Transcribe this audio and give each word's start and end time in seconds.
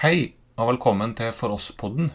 Hei, 0.00 0.32
og 0.56 0.70
velkommen 0.70 1.10
til 1.12 1.28
For 1.36 1.52
oss-podden, 1.52 2.06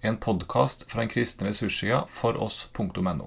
en 0.00 0.14
podkast 0.16 0.86
fra 0.88 1.02
den 1.02 1.10
kristne 1.12 1.50
ressurssida 1.50 1.98
foross.no. 2.08 3.26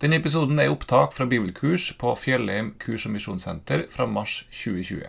Denne 0.00 0.16
episoden 0.16 0.56
er 0.56 0.72
opptak 0.72 1.12
fra 1.12 1.26
bibelkurs 1.28 1.90
på 2.00 2.14
Fjellheim 2.16 2.70
kurs- 2.80 3.04
og 3.04 3.12
misjonssenter 3.18 3.84
fra 3.92 4.08
mars 4.08 4.38
2020. 4.56 5.04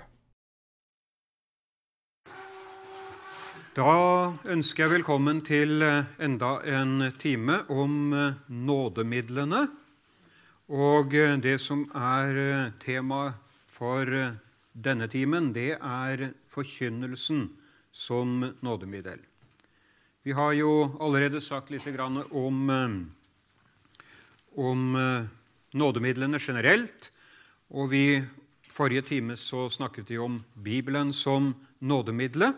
Da 3.79 3.95
ønsker 4.51 4.83
jeg 4.83 4.95
velkommen 4.97 5.39
til 5.47 5.87
enda 6.19 6.53
en 6.67 7.13
time 7.15 7.61
om 7.71 8.11
nådemidlene. 8.51 9.69
Og 10.67 11.15
det 11.47 11.59
som 11.63 11.87
er 11.95 12.75
tema 12.83 13.29
for 13.71 14.19
denne 14.73 15.07
timen, 15.11 15.51
det 15.53 15.75
er 15.77 16.31
forkynnelsen 16.49 17.49
som 17.91 18.39
nådemiddel. 18.63 19.19
Vi 20.23 20.31
har 20.37 20.53
jo 20.53 20.97
allerede 21.01 21.41
sagt 21.41 21.71
litt 21.73 21.87
om, 22.31 22.69
om 24.55 24.81
nådemidlene 25.73 26.39
generelt. 26.39 27.09
Og 27.71 27.93
i 27.95 28.21
forrige 28.69 29.01
time 29.01 29.37
så 29.39 29.69
snakket 29.69 30.11
vi 30.11 30.19
om 30.21 30.43
Bibelen 30.53 31.13
som 31.13 31.53
nådemiddelet. 31.79 32.55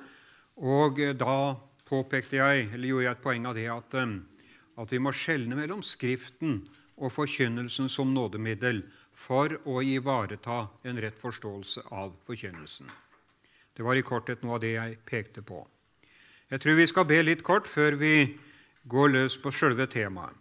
Og 0.58 1.00
da 1.18 1.56
påpekte 1.88 2.38
jeg, 2.38 2.70
eller 2.74 2.88
gjorde 2.88 3.06
jeg 3.06 3.16
et 3.16 3.24
poeng 3.24 3.46
av 3.50 3.58
det, 3.58 3.68
at, 3.72 3.96
at 4.78 4.94
vi 4.94 5.02
må 5.02 5.14
skjelne 5.16 5.58
mellom 5.58 5.84
Skriften 5.86 6.62
og 6.98 7.14
forkynnelsen 7.14 7.90
som 7.90 8.14
nådemiddel 8.14 8.84
for 9.14 9.58
å 9.70 9.82
ivareta 9.86 10.68
en 10.84 11.02
rett 11.02 11.20
forståelse 11.20 11.86
av 11.92 12.14
forkynnelsen. 12.28 12.90
Det 13.74 13.86
var 13.86 13.98
i 13.98 14.06
korthet 14.06 14.44
noe 14.44 14.58
av 14.58 14.64
det 14.64 14.76
jeg 14.76 14.98
pekte 15.06 15.42
på. 15.46 15.64
Jeg 16.50 16.62
tror 16.62 16.78
vi 16.78 16.88
skal 16.90 17.08
be 17.10 17.22
litt 17.24 17.44
kort 17.46 17.70
før 17.70 17.98
vi 17.98 18.16
går 18.90 19.14
løs 19.16 19.38
på 19.42 19.54
sjølve 19.54 19.88
temaet. 19.90 20.36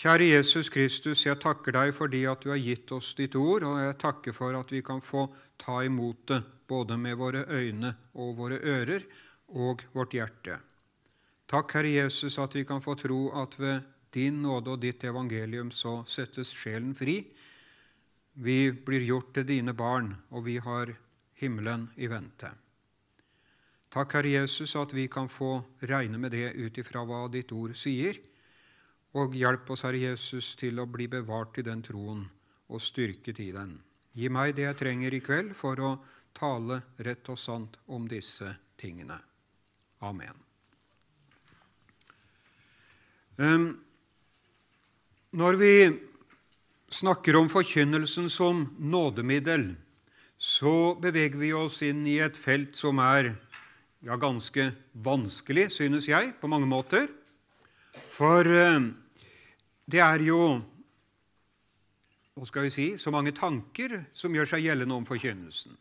Kjære 0.00 0.30
Jesus 0.30 0.70
Kristus, 0.72 1.26
jeg 1.26 1.36
takker 1.42 1.74
deg 1.74 1.90
fordi 1.92 2.22
at 2.30 2.40
du 2.40 2.52
har 2.52 2.60
gitt 2.62 2.88
oss 2.94 3.10
ditt 3.18 3.34
ord, 3.36 3.66
og 3.66 3.80
jeg 3.82 3.98
takker 4.00 4.32
for 4.32 4.56
at 4.56 4.70
vi 4.72 4.80
kan 4.86 5.02
få 5.04 5.26
ta 5.60 5.82
imot 5.84 6.22
det 6.30 6.38
både 6.70 6.96
med 6.96 7.18
våre 7.20 7.42
øyne 7.50 7.90
og 8.14 8.36
våre 8.38 8.60
ører 8.62 9.04
og 9.50 9.82
vårt 9.92 10.14
hjerte. 10.14 10.60
Takk, 11.50 11.74
Herre 11.74 11.90
Jesus, 11.90 12.38
at 12.38 12.54
vi 12.54 12.62
kan 12.64 12.80
få 12.80 12.94
tro 12.94 13.26
at 13.42 13.58
ved 13.58 13.82
din 14.14 14.40
nåde 14.42 14.76
og 14.76 14.82
ditt 14.82 15.04
evangelium 15.04 15.72
så 15.74 16.00
settes 16.06 16.54
sjelen 16.54 16.94
fri. 16.94 17.24
Vi 18.40 18.72
blir 18.72 19.04
gjort 19.04 19.34
til 19.36 19.44
dine 19.44 19.74
barn, 19.76 20.14
og 20.32 20.46
vi 20.46 20.56
har 20.64 20.94
himmelen 21.42 21.90
i 22.00 22.08
vente. 22.08 22.48
Takk, 23.90 24.14
Herre 24.16 24.32
Jesus, 24.32 24.72
at 24.78 24.94
vi 24.94 25.08
kan 25.12 25.28
få 25.28 25.58
regne 25.84 26.16
med 26.18 26.32
det 26.32 26.54
ut 26.56 26.78
ifra 26.78 27.02
hva 27.04 27.26
ditt 27.28 27.52
ord 27.52 27.74
sier. 27.76 28.16
Og 29.18 29.34
hjelp 29.34 29.72
oss, 29.74 29.82
Herre 29.84 30.00
Jesus, 30.00 30.54
til 30.56 30.78
å 30.80 30.88
bli 30.88 31.08
bevart 31.10 31.58
i 31.58 31.66
den 31.66 31.82
troen 31.84 32.22
og 32.70 32.80
styrket 32.80 33.42
i 33.42 33.50
den. 33.52 33.74
Gi 34.16 34.30
meg 34.32 34.54
det 34.56 34.68
jeg 34.68 34.78
trenger 34.78 35.14
i 35.14 35.22
kveld 35.24 35.52
for 35.58 35.82
å 35.82 35.90
tale 36.36 36.80
rett 37.02 37.28
og 37.28 37.38
sant 37.38 37.76
om 37.90 38.06
disse 38.08 38.54
tingene. 38.80 39.18
Amen. 40.06 40.38
Når 45.36 45.58
vi 45.60 45.74
snakker 46.90 47.38
om 47.38 47.48
forkynnelsen 47.50 48.30
som 48.30 48.66
nådemiddel, 48.78 49.72
så 50.40 50.94
beveger 51.00 51.38
vi 51.38 51.52
oss 51.52 51.82
inn 51.86 52.02
i 52.08 52.18
et 52.22 52.36
felt 52.36 52.76
som 52.78 52.98
er 53.02 53.34
ja, 54.00 54.16
ganske 54.16 54.70
vanskelig, 54.92 55.68
synes 55.76 56.08
jeg, 56.08 56.32
på 56.40 56.48
mange 56.50 56.68
måter. 56.68 57.06
For 58.10 58.46
det 59.90 60.00
er 60.00 60.24
jo 60.24 60.60
hva 62.40 62.46
skal 62.48 62.64
vi 62.64 62.72
si, 62.72 62.86
så 62.96 63.12
mange 63.12 63.34
tanker 63.36 63.98
som 64.16 64.32
gjør 64.32 64.48
seg 64.48 64.64
gjeldende 64.64 64.96
om 64.96 65.04
forkynnelsen. 65.04 65.74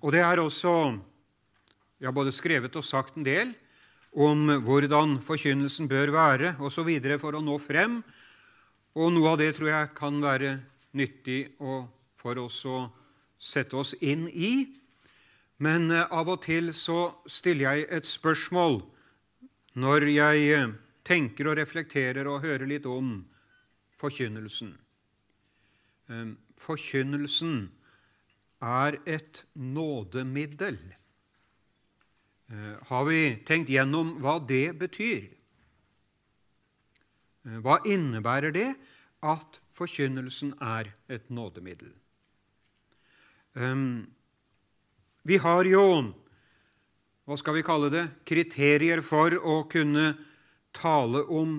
Og 0.00 0.12
det 0.14 0.22
er 0.24 0.40
også 0.40 0.72
ja, 2.00 2.12
både 2.14 2.32
skrevet 2.32 2.78
og 2.78 2.86
sagt 2.86 3.18
en 3.18 3.26
del 3.26 3.52
om 4.16 4.46
hvordan 4.64 5.18
forkynnelsen 5.20 5.90
bør 5.90 6.14
være 6.14 6.54
osv. 6.64 6.88
for 7.20 7.36
å 7.36 7.44
nå 7.44 7.58
frem. 7.60 7.98
Og 8.96 9.12
noe 9.12 9.34
av 9.34 9.38
det 9.40 9.52
tror 9.56 9.70
jeg 9.72 9.92
kan 9.98 10.20
være 10.22 10.56
nyttig 10.96 11.40
for 12.18 12.40
oss 12.40 12.62
å 12.66 12.88
sette 13.38 13.76
oss 13.78 13.94
inn 14.00 14.26
i. 14.32 14.66
Men 15.58 15.90
av 15.92 16.30
og 16.30 16.42
til 16.46 16.72
så 16.74 17.10
stiller 17.28 17.74
jeg 17.74 17.88
et 17.98 18.08
spørsmål 18.08 18.80
når 19.78 20.08
jeg 20.10 20.68
tenker 21.06 21.50
og 21.50 21.58
reflekterer 21.60 22.28
og 22.30 22.42
hører 22.44 22.66
litt 22.70 22.86
om 22.88 23.20
forkynnelsen. 23.98 24.72
Forkynnelsen 26.58 27.68
er 28.64 28.98
et 29.06 29.42
nådemiddel. 29.54 30.78
Har 32.88 33.04
vi 33.06 33.22
tenkt 33.46 33.70
gjennom 33.70 34.16
hva 34.22 34.38
det 34.40 34.72
betyr? 34.80 35.28
Hva 37.64 37.78
innebærer 37.88 38.52
det 38.52 38.68
at 39.24 39.58
forkynnelsen 39.74 40.52
er 40.60 40.92
et 41.08 41.30
nådemiddel? 41.32 41.92
Vi 45.28 45.38
har 45.42 45.68
jo 45.68 45.84
hva 47.28 47.36
skal 47.36 47.58
vi 47.58 47.64
kalle 47.66 47.90
det 47.92 48.04
kriterier 48.28 49.02
for 49.04 49.34
å 49.36 49.62
kunne 49.68 50.14
tale 50.72 51.24
om 51.28 51.58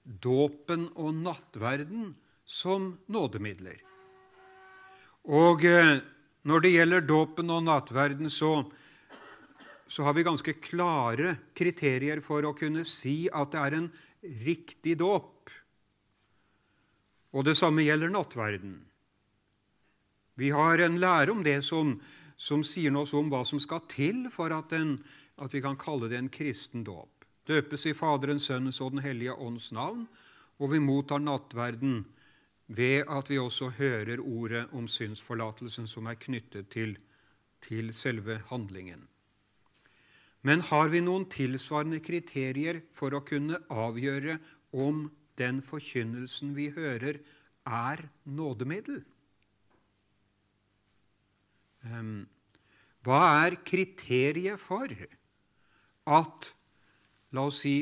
dåpen 0.00 0.86
og 0.96 1.12
nattverden 1.18 2.14
som 2.48 2.94
nådemidler. 3.12 3.76
Og 5.28 5.66
når 6.48 6.64
det 6.64 6.72
gjelder 6.72 7.04
dåpen 7.04 7.52
og 7.52 7.66
nattverden, 7.66 8.30
så, 8.32 8.62
så 9.84 10.06
har 10.06 10.16
vi 10.16 10.24
ganske 10.24 10.56
klare 10.64 11.34
kriterier 11.52 12.24
for 12.24 12.48
å 12.48 12.56
kunne 12.56 12.86
si 12.88 13.26
at 13.28 13.52
det 13.52 13.64
er 13.66 13.76
en 13.82 13.90
riktig 14.22 14.98
dåp. 14.98 15.50
Og 17.36 17.44
det 17.44 17.56
samme 17.58 17.84
gjelder 17.84 18.12
nattverden. 18.12 18.78
Vi 20.38 20.50
har 20.54 20.78
en 20.78 21.00
lære 21.00 21.34
om 21.34 21.42
det 21.42 21.60
som, 21.66 21.96
som 22.36 22.62
sier 22.64 22.94
noe 22.94 23.08
om 23.18 23.30
hva 23.32 23.42
som 23.46 23.60
skal 23.60 23.82
til 23.90 24.28
for 24.32 24.54
at, 24.54 24.72
en, 24.72 24.96
at 25.36 25.54
vi 25.54 25.62
kan 25.64 25.78
kalle 25.80 26.10
det 26.10 26.20
en 26.20 26.30
kristen 26.32 26.86
dåp. 26.86 27.26
Døpes 27.48 27.86
i 27.88 27.94
Faderens, 27.96 28.46
Sønnens 28.46 28.80
og 28.84 28.92
Den 28.94 29.02
hellige 29.02 29.34
ånds 29.34 29.72
navn, 29.72 30.06
og 30.58 30.72
vi 30.72 30.80
mottar 30.84 31.22
nattverden 31.22 32.02
ved 32.68 33.08
at 33.08 33.30
vi 33.30 33.38
også 33.40 33.70
hører 33.78 34.20
ordet 34.20 34.66
om 34.76 34.88
synsforlatelsen 34.88 35.88
som 35.88 36.06
er 36.06 36.18
knyttet 36.20 36.68
til, 36.70 36.96
til 37.64 37.94
selve 37.96 38.42
handlingen. 38.50 39.06
Men 40.48 40.62
har 40.64 40.88
vi 40.88 41.02
noen 41.04 41.26
tilsvarende 41.28 41.98
kriterier 42.00 42.78
for 42.96 43.12
å 43.12 43.20
kunne 43.26 43.58
avgjøre 43.68 44.38
om 44.72 45.02
den 45.36 45.58
forkynnelsen 45.60 46.54
vi 46.56 46.70
hører, 46.72 47.18
er 47.68 48.00
nådemiddel? 48.24 49.02
Ehm, 51.84 52.22
hva 53.04 53.20
er 53.44 53.58
kriteriet 53.60 54.56
for 54.62 54.88
at, 56.08 56.48
la 57.36 57.44
oss 57.44 57.60
si, 57.66 57.76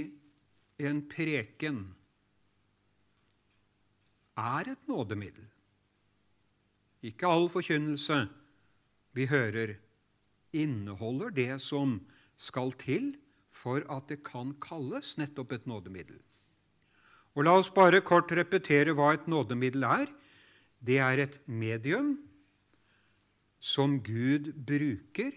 en 0.83 1.05
preken 1.07 1.79
er 4.43 4.75
et 4.75 4.91
nådemiddel? 4.91 5.47
Ikke 7.07 7.31
all 7.31 7.47
forkynnelse 7.53 8.25
vi 9.15 9.31
hører, 9.31 9.77
inneholder 10.57 11.31
det 11.31 11.61
som 11.63 12.01
skal 12.37 12.73
til 12.79 13.15
for 13.51 13.83
at 13.93 14.09
det 14.13 14.23
kan 14.27 14.55
kalles 14.61 15.17
nettopp 15.21 15.57
et 15.57 15.67
nådemiddel. 15.67 16.21
Og 17.37 17.45
La 17.45 17.57
oss 17.59 17.71
bare 17.73 18.01
kort 18.05 18.33
repetere 18.33 18.95
hva 18.97 19.13
et 19.17 19.27
nådemiddel 19.29 19.85
er. 19.85 20.13
Det 20.81 21.01
er 21.01 21.21
et 21.21 21.41
medium 21.49 22.15
som 23.61 23.99
Gud 24.05 24.53
bruker 24.69 25.33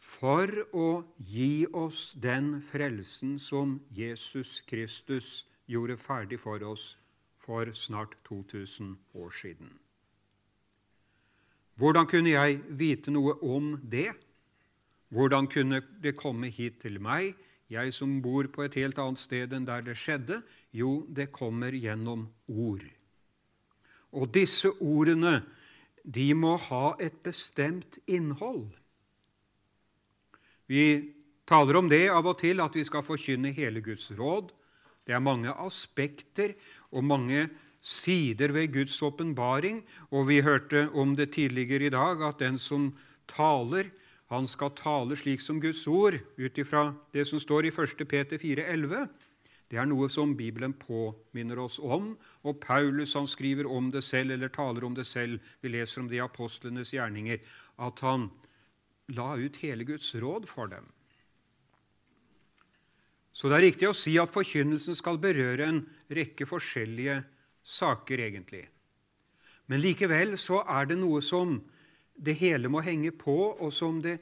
for 0.00 0.50
å 0.72 1.02
gi 1.18 1.66
oss 1.76 2.12
den 2.16 2.58
frelsen 2.64 3.38
som 3.42 3.78
Jesus 3.94 4.60
Kristus 4.66 5.44
gjorde 5.70 5.98
ferdig 6.00 6.40
for 6.40 6.62
oss 6.66 6.94
for 7.40 7.70
snart 7.76 8.16
2000 8.28 8.96
år 9.14 9.30
siden. 9.30 9.70
Hvordan 11.80 12.06
kunne 12.06 12.32
jeg 12.34 12.60
vite 12.68 13.12
noe 13.12 13.36
om 13.40 13.74
det? 13.82 14.10
Hvordan 15.10 15.48
kunne 15.50 15.82
det 16.02 16.14
komme 16.18 16.50
hit 16.54 16.80
til 16.84 17.00
meg, 17.02 17.34
jeg 17.70 17.94
som 17.94 18.18
bor 18.22 18.46
på 18.50 18.64
et 18.66 18.76
helt 18.78 18.98
annet 18.98 19.18
sted 19.18 19.52
enn 19.54 19.66
der 19.66 19.82
det 19.86 19.96
skjedde? 19.98 20.40
Jo, 20.74 21.04
det 21.06 21.30
kommer 21.34 21.74
gjennom 21.74 22.28
ord. 22.50 22.84
Og 24.10 24.30
disse 24.34 24.70
ordene 24.82 25.40
de 26.02 26.30
må 26.34 26.56
ha 26.70 26.94
et 27.02 27.20
bestemt 27.22 27.98
innhold. 28.10 28.70
Vi 30.70 30.84
taler 31.46 31.78
om 31.78 31.90
det 31.90 32.06
av 32.10 32.26
og 32.30 32.38
til, 32.40 32.62
at 32.62 32.74
vi 32.74 32.86
skal 32.86 33.04
forkynne 33.06 33.52
hele 33.54 33.82
Guds 33.84 34.08
råd. 34.14 34.52
Det 35.06 35.14
er 35.16 35.22
mange 35.22 35.50
aspekter 35.50 36.54
og 36.94 37.06
mange 37.06 37.48
sider 37.80 38.52
ved 38.54 38.70
Guds 38.74 38.98
åpenbaring, 39.02 39.80
og 40.12 40.28
vi 40.28 40.42
hørte 40.44 40.88
om 40.94 41.16
det 41.16 41.32
tidligere 41.34 41.88
i 41.88 41.94
dag, 41.94 42.22
at 42.22 42.42
den 42.42 42.58
som 42.60 42.90
taler, 43.30 43.88
han 44.30 44.46
skal 44.46 44.70
tale 44.78 45.16
slik 45.18 45.42
som 45.42 45.58
Guds 45.62 45.82
ord, 45.90 46.14
ut 46.38 46.58
ifra 46.58 46.92
det 47.14 47.24
som 47.26 47.40
står 47.42 47.66
i 47.66 47.72
1. 47.74 48.06
Peter 48.06 48.38
4,11. 48.38 49.08
Det 49.70 49.78
er 49.78 49.86
noe 49.90 50.06
som 50.10 50.36
Bibelen 50.38 50.72
påminner 50.74 51.58
oss 51.62 51.78
om, 51.82 52.12
og 52.46 52.60
Paulus 52.62 53.16
han 53.18 53.26
skriver 53.30 53.66
om 53.70 53.90
det 53.94 54.02
selv, 54.06 54.34
eller 54.34 54.50
taler 54.50 54.86
om 54.86 54.94
det 54.94 55.06
selv. 55.06 55.42
Vi 55.62 55.70
leser 55.70 56.02
om 56.02 56.08
det 56.10 56.18
i 56.18 56.22
apostlenes 56.22 56.94
gjerninger, 56.94 57.42
at 57.78 58.02
han 58.06 58.28
la 59.14 59.34
ut 59.38 59.58
hele 59.62 59.86
Guds 59.86 60.12
råd 60.14 60.46
for 60.50 60.70
dem. 60.70 60.86
Så 63.34 63.50
det 63.50 63.58
er 63.58 63.66
riktig 63.70 63.90
å 63.90 63.96
si 63.96 64.16
at 64.18 64.30
forkynnelsen 64.34 64.98
skal 64.98 65.18
berøre 65.22 65.66
en 65.66 65.84
rekke 66.10 66.46
forskjellige 66.50 67.20
saker, 67.62 68.22
egentlig. 68.26 68.64
Men 69.70 69.82
likevel 69.82 70.34
så 70.38 70.64
er 70.66 70.90
det 70.90 70.98
noe 70.98 71.22
som 71.22 71.60
det 72.20 72.36
hele 72.40 72.68
må 72.68 72.82
henge 72.84 73.12
på, 73.16 73.36
og 73.56 73.72
som 73.72 74.00
det 74.04 74.18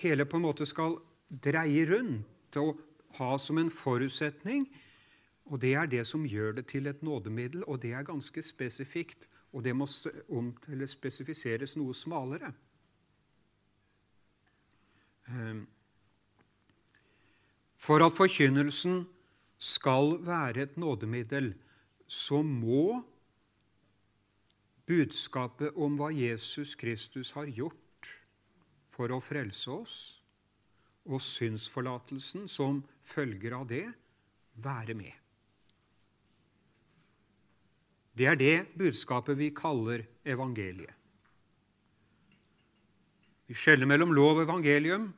hele 0.00 0.24
på 0.24 0.38
en 0.38 0.46
måte 0.46 0.66
skal 0.68 0.96
dreie 1.30 1.84
rundt 1.88 2.56
og 2.60 2.80
ha 3.18 3.34
som 3.38 3.60
en 3.60 3.70
forutsetning. 3.72 4.66
Og 5.50 5.60
det 5.62 5.74
er 5.74 5.90
det 5.90 6.06
som 6.06 6.26
gjør 6.26 6.56
det 6.60 6.68
til 6.70 6.86
et 6.86 7.02
nådemiddel, 7.02 7.64
og 7.66 7.82
det 7.82 7.92
er 7.92 8.06
ganske 8.06 8.42
spesifikt. 8.42 9.26
Og 9.52 9.64
det 9.66 9.74
må 9.74 9.86
spesifiseres 9.90 11.74
noe 11.76 11.94
smalere. 11.96 12.52
Ehm, 15.30 15.64
for 17.80 18.04
at 18.04 18.14
forkynnelsen 18.14 19.02
skal 19.58 20.20
være 20.22 20.68
et 20.68 20.76
nådemiddel, 20.78 21.52
så 22.06 22.42
må 22.42 23.02
budskapet 24.90 25.76
om 25.78 25.94
hva 25.98 26.10
Jesus 26.14 26.74
Kristus 26.78 27.32
har 27.36 27.46
gjort 27.46 28.10
for 28.90 29.12
å 29.14 29.20
frelse 29.22 29.70
oss, 29.70 29.96
og 31.08 31.22
synsforlatelsen 31.24 32.48
som 32.50 32.82
følger 33.06 33.54
av 33.56 33.68
det, 33.70 33.86
være 34.60 34.94
med. 34.98 35.14
Det 38.12 38.26
er 38.28 38.36
det 38.36 38.56
budskapet 38.76 39.38
vi 39.38 39.48
kaller 39.56 40.04
evangeliet. 40.28 40.92
Vi 43.48 43.56
skjeller 43.58 43.88
mellom 43.88 44.12
lov 44.14 44.36
og 44.36 44.44
evangelium. 44.44 45.08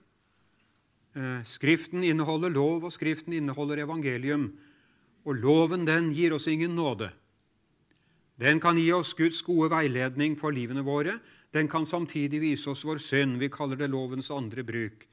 Eh, 1.12 1.42
skriften 1.44 2.04
inneholder 2.06 2.52
lov, 2.54 2.86
og 2.86 2.94
Skriften 2.94 3.34
inneholder 3.36 3.82
evangelium. 3.82 4.46
Og 5.26 5.36
loven, 5.36 5.84
den 5.84 6.12
gir 6.16 6.32
oss 6.32 6.46
ingen 6.48 6.72
nåde. 6.76 7.10
Den 8.40 8.60
kan 8.60 8.78
gi 8.78 8.88
oss 8.92 9.12
Guds 9.14 9.42
gode 9.44 9.70
veiledning 9.72 10.36
for 10.40 10.54
livene 10.54 10.84
våre. 10.84 11.18
Den 11.52 11.68
kan 11.68 11.86
samtidig 11.86 12.40
vise 12.40 12.70
oss 12.72 12.84
vår 12.84 13.00
synd. 13.02 13.36
Vi 13.38 13.50
kaller 13.52 13.76
det 13.76 13.90
lovens 13.92 14.30
andre 14.32 14.64
bruk. 14.64 15.06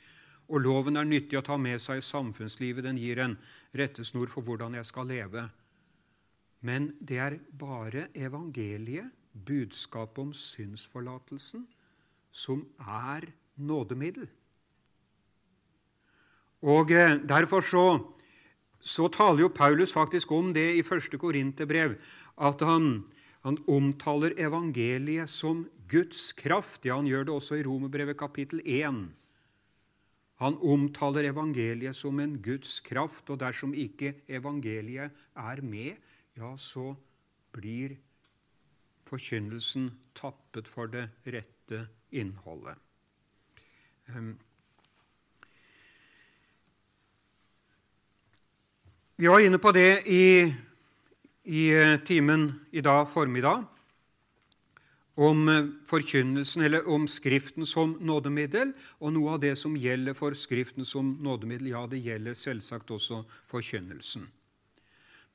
Og 0.50 0.64
loven 0.64 0.98
er 0.98 1.06
nyttig 1.06 1.38
å 1.38 1.46
ta 1.46 1.58
med 1.62 1.82
seg 1.84 2.00
i 2.00 2.06
samfunnslivet. 2.06 2.86
Den 2.88 2.98
gir 2.98 3.22
en 3.22 3.38
rettesnor 3.78 4.32
for 4.32 4.46
hvordan 4.48 4.80
jeg 4.80 4.88
skal 4.88 5.10
leve. 5.12 5.46
Men 6.66 6.94
det 7.00 7.20
er 7.22 7.38
bare 7.56 8.10
evangeliet, 8.18 9.14
budskapet 9.30 10.20
om 10.24 10.32
synsforlatelsen, 10.36 11.68
som 12.32 12.64
er 12.82 13.30
nådemiddel. 13.56 14.26
Og 16.68 16.92
eh, 16.92 17.20
Derfor 17.24 17.64
så, 17.64 17.84
så 18.80 19.10
taler 19.12 19.44
jo 19.44 19.52
Paulus 19.54 19.94
faktisk 19.96 20.32
om 20.32 20.54
det 20.56 20.68
i 20.80 20.84
første 20.86 21.20
Korinterbrev, 21.20 21.98
at 22.40 22.64
han, 22.64 23.04
han 23.44 23.60
omtaler 23.68 24.38
evangeliet 24.40 25.30
som 25.32 25.66
Guds 25.90 26.32
kraft. 26.38 26.86
Ja, 26.88 26.96
han 27.00 27.10
gjør 27.10 27.28
det 27.28 27.36
også 27.36 27.60
i 27.60 27.66
Romerbrevet 27.68 28.18
kapittel 28.20 28.62
1. 28.64 29.10
Han 30.40 30.56
omtaler 30.64 31.28
evangeliet 31.28 31.98
som 31.98 32.20
en 32.24 32.38
Guds 32.42 32.80
kraft, 32.80 33.28
og 33.30 33.42
dersom 33.42 33.74
ikke 33.76 34.14
evangeliet 34.32 35.12
er 35.36 35.64
med, 35.66 36.00
ja, 36.40 36.54
så 36.56 36.94
blir 37.52 37.98
forkynnelsen 39.10 39.90
tappet 40.16 40.70
for 40.70 40.92
det 40.92 41.10
rette 41.28 41.88
innholdet. 42.16 42.78
Vi 49.20 49.28
var 49.28 49.40
inne 49.44 49.58
på 49.60 49.72
det 49.76 50.08
i, 50.08 50.48
i 51.44 51.64
timen 52.08 52.54
i 52.72 52.80
dag 52.82 53.10
formiddag 53.12 53.66
om 55.20 55.42
eh, 55.52 55.68
forkynnelsen, 55.90 56.64
eller 56.64 56.88
om 56.88 57.04
Skriften 57.12 57.68
som 57.68 57.98
nådemiddel, 58.00 58.72
og 59.04 59.12
noe 59.18 59.36
av 59.36 59.42
det 59.44 59.58
som 59.60 59.76
gjelder 59.76 60.16
for 60.16 60.40
Skriften 60.40 60.88
som 60.88 61.18
nådemiddel, 61.20 61.74
ja, 61.74 61.84
det 61.92 62.00
gjelder 62.00 62.40
selvsagt 62.40 62.96
også 62.96 63.20
forkynnelsen. 63.52 64.24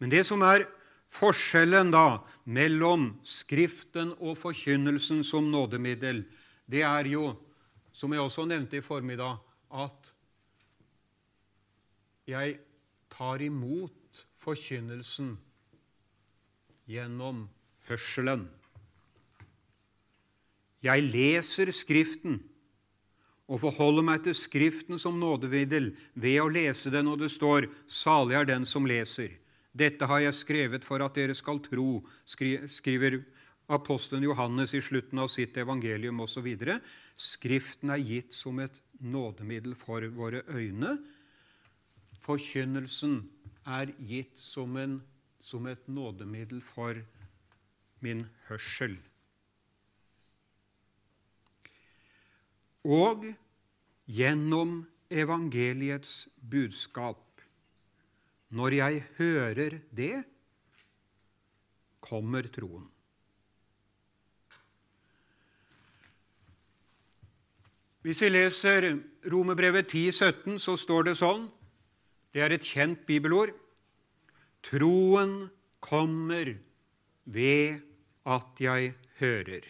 Men 0.00 0.16
det 0.16 0.24
som 0.24 0.40
er 0.48 0.64
forskjellen 1.12 1.92
da 1.92 2.22
mellom 2.48 3.10
Skriften 3.20 4.16
og 4.16 4.40
forkynnelsen 4.40 5.20
som 5.28 5.52
nådemiddel, 5.52 6.24
det 6.64 6.88
er 6.88 7.12
jo, 7.12 7.34
som 7.92 8.16
jeg 8.16 8.24
også 8.24 8.48
nevnte 8.48 8.80
i 8.80 8.86
formiddag, 8.88 9.42
at 9.68 10.14
jeg 12.32 12.62
tar 13.14 13.42
imot 13.42 14.24
forkynnelsen 14.42 15.36
gjennom 16.90 17.46
hørselen. 17.88 18.48
Jeg 20.84 21.06
leser 21.06 21.72
Skriften 21.72 22.42
og 23.48 23.60
forholder 23.62 24.04
meg 24.04 24.24
til 24.26 24.36
Skriften 24.36 25.00
som 25.00 25.16
nådeviddel 25.20 25.92
ved 26.16 26.40
å 26.42 26.50
lese 26.52 26.92
den, 26.92 27.08
og 27.08 27.20
det 27.20 27.30
står 27.32 27.68
'Salig 27.88 28.36
er 28.36 28.44
den 28.44 28.64
som 28.64 28.84
leser'. 28.84 29.38
Dette 29.74 30.06
har 30.06 30.20
jeg 30.20 30.34
skrevet 30.34 30.84
for 30.84 31.02
at 31.02 31.14
dere 31.14 31.34
skal 31.34 31.58
tro, 31.58 32.02
skriver 32.24 33.24
apostelen 33.68 34.22
Johannes 34.22 34.74
i 34.74 34.80
slutten 34.80 35.18
av 35.18 35.28
sitt 35.28 35.56
evangelium 35.56 36.20
osv. 36.20 36.46
Skriften 37.16 37.90
er 37.90 37.98
gitt 37.98 38.32
som 38.32 38.60
et 38.60 38.78
nådemiddel 39.00 39.74
for 39.74 40.06
våre 40.14 40.44
øyne. 40.46 40.98
Forkynnelsen 42.24 43.18
er 43.68 43.92
gitt 44.00 44.38
som, 44.40 44.76
en, 44.80 45.00
som 45.40 45.66
et 45.68 45.88
nådemiddel 45.88 46.62
for 46.64 47.00
min 48.04 48.24
hørsel. 48.48 48.96
og 52.84 53.24
gjennom 54.04 54.84
evangeliets 55.10 56.28
budskap. 56.50 57.20
Når 58.48 58.76
jeg 58.76 59.04
hører 59.18 59.78
det, 59.90 60.24
kommer 62.04 62.42
troen. 62.52 62.84
Hvis 68.04 68.20
vi 68.20 68.28
leser 68.28 68.98
Romerbrevet 69.32 69.88
10, 69.88 70.12
17, 70.12 70.58
så 70.60 70.76
står 70.76 71.08
det 71.08 71.16
sånn 71.16 71.46
Det 72.34 72.42
er 72.42 72.50
et 72.50 72.66
kjent 72.66 73.04
bibelord. 73.06 73.54
Troen 74.66 75.46
kommer 75.84 76.56
ved 77.24 77.80
at 78.26 78.60
jeg 78.60 78.94
hører. 79.20 79.62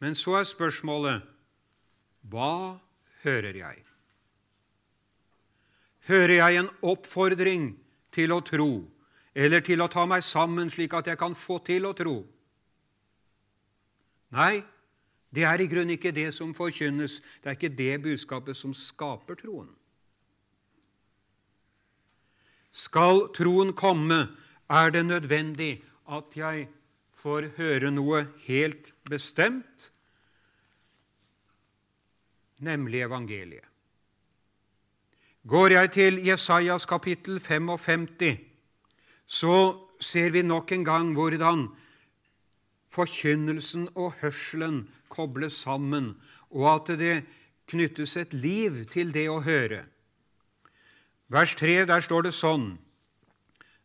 Men 0.00 0.16
så 0.16 0.38
er 0.40 0.48
spørsmålet 0.48 1.26
hva 2.30 2.80
hører 3.24 3.56
jeg? 3.60 3.82
Hører 6.08 6.34
jeg 6.34 6.60
en 6.62 6.70
oppfordring 6.82 7.66
til 8.14 8.32
å 8.32 8.40
tro, 8.44 8.70
eller 9.34 9.60
til 9.64 9.82
å 9.84 9.88
ta 9.92 10.06
meg 10.08 10.24
sammen 10.24 10.72
slik 10.72 10.94
at 10.96 11.10
jeg 11.10 11.20
kan 11.20 11.36
få 11.36 11.60
til 11.66 11.86
å 11.86 11.92
tro? 11.96 12.16
Nei, 14.32 14.62
det 15.30 15.44
er 15.46 15.62
i 15.62 15.68
grunnen 15.70 15.94
ikke 15.94 16.14
det 16.14 16.30
som 16.34 16.54
forkynnes. 16.56 17.18
Det 17.42 17.50
er 17.50 17.58
ikke 17.58 17.76
det 17.76 18.00
budskapet 18.02 18.56
som 18.56 18.74
skaper 18.74 19.38
troen. 19.38 19.68
Skal 22.70 23.28
troen 23.34 23.72
komme, 23.74 24.28
er 24.70 24.90
det 24.94 25.04
nødvendig 25.06 25.82
at 26.10 26.36
jeg 26.36 26.68
får 27.20 27.50
høre 27.58 27.90
noe 27.92 28.24
helt 28.46 28.92
bestemt, 29.10 29.90
nemlig 32.58 33.02
evangeliet. 33.06 33.66
Går 35.48 35.72
jeg 35.72 35.90
til 35.92 36.18
Jesajas 36.20 36.84
kapittel 36.84 37.40
55, 37.40 38.36
så 39.26 39.56
ser 40.00 40.30
vi 40.30 40.42
nok 40.42 40.72
en 40.72 40.84
gang 40.84 41.14
hvordan 41.16 41.68
forkynnelsen 42.92 43.88
og 43.94 44.18
hørselen 44.20 44.82
kobles 45.08 45.62
sammen, 45.64 46.12
og 46.50 46.68
at 46.74 46.92
det 47.00 47.16
knyttes 47.70 48.16
et 48.20 48.34
liv 48.34 48.84
til 48.92 49.14
det 49.14 49.28
å 49.32 49.40
høre. 49.46 49.84
Vers 51.30 51.54
3, 51.54 51.84
der 51.86 52.02
står 52.02 52.26
det 52.26 52.34
sånn 52.34 52.72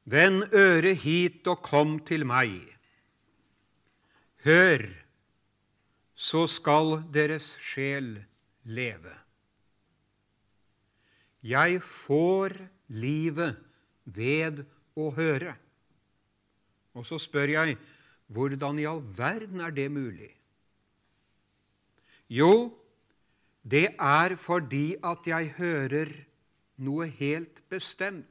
Vend 0.06 0.54
øret 0.54 1.02
hit 1.02 1.48
og 1.50 1.64
kom 1.66 1.98
til 2.06 2.25
meg. 2.30 2.58
Hør, 4.46 4.86
så 6.14 6.46
skal 6.50 7.00
deres 7.14 7.56
sjel 7.62 8.12
leve. 8.66 9.14
Jeg 11.46 11.82
får 11.86 12.54
livet 12.94 13.58
ved 14.06 14.62
å 14.98 15.10
høre. 15.14 15.56
Og 16.94 17.06
så 17.06 17.18
spør 17.22 17.54
jeg, 17.54 17.78
hvordan 18.30 18.78
i 18.82 18.88
all 18.90 19.02
verden 19.18 19.62
er 19.62 19.74
det 19.74 19.90
mulig? 19.94 20.32
Jo, 22.30 22.74
det 23.62 23.92
er 23.98 24.38
fordi 24.38 24.96
at 25.06 25.25
jeg 25.30 25.54
hører 25.58 26.14
noe 26.84 27.08
helt 27.20 27.62
bestemt. 27.72 28.25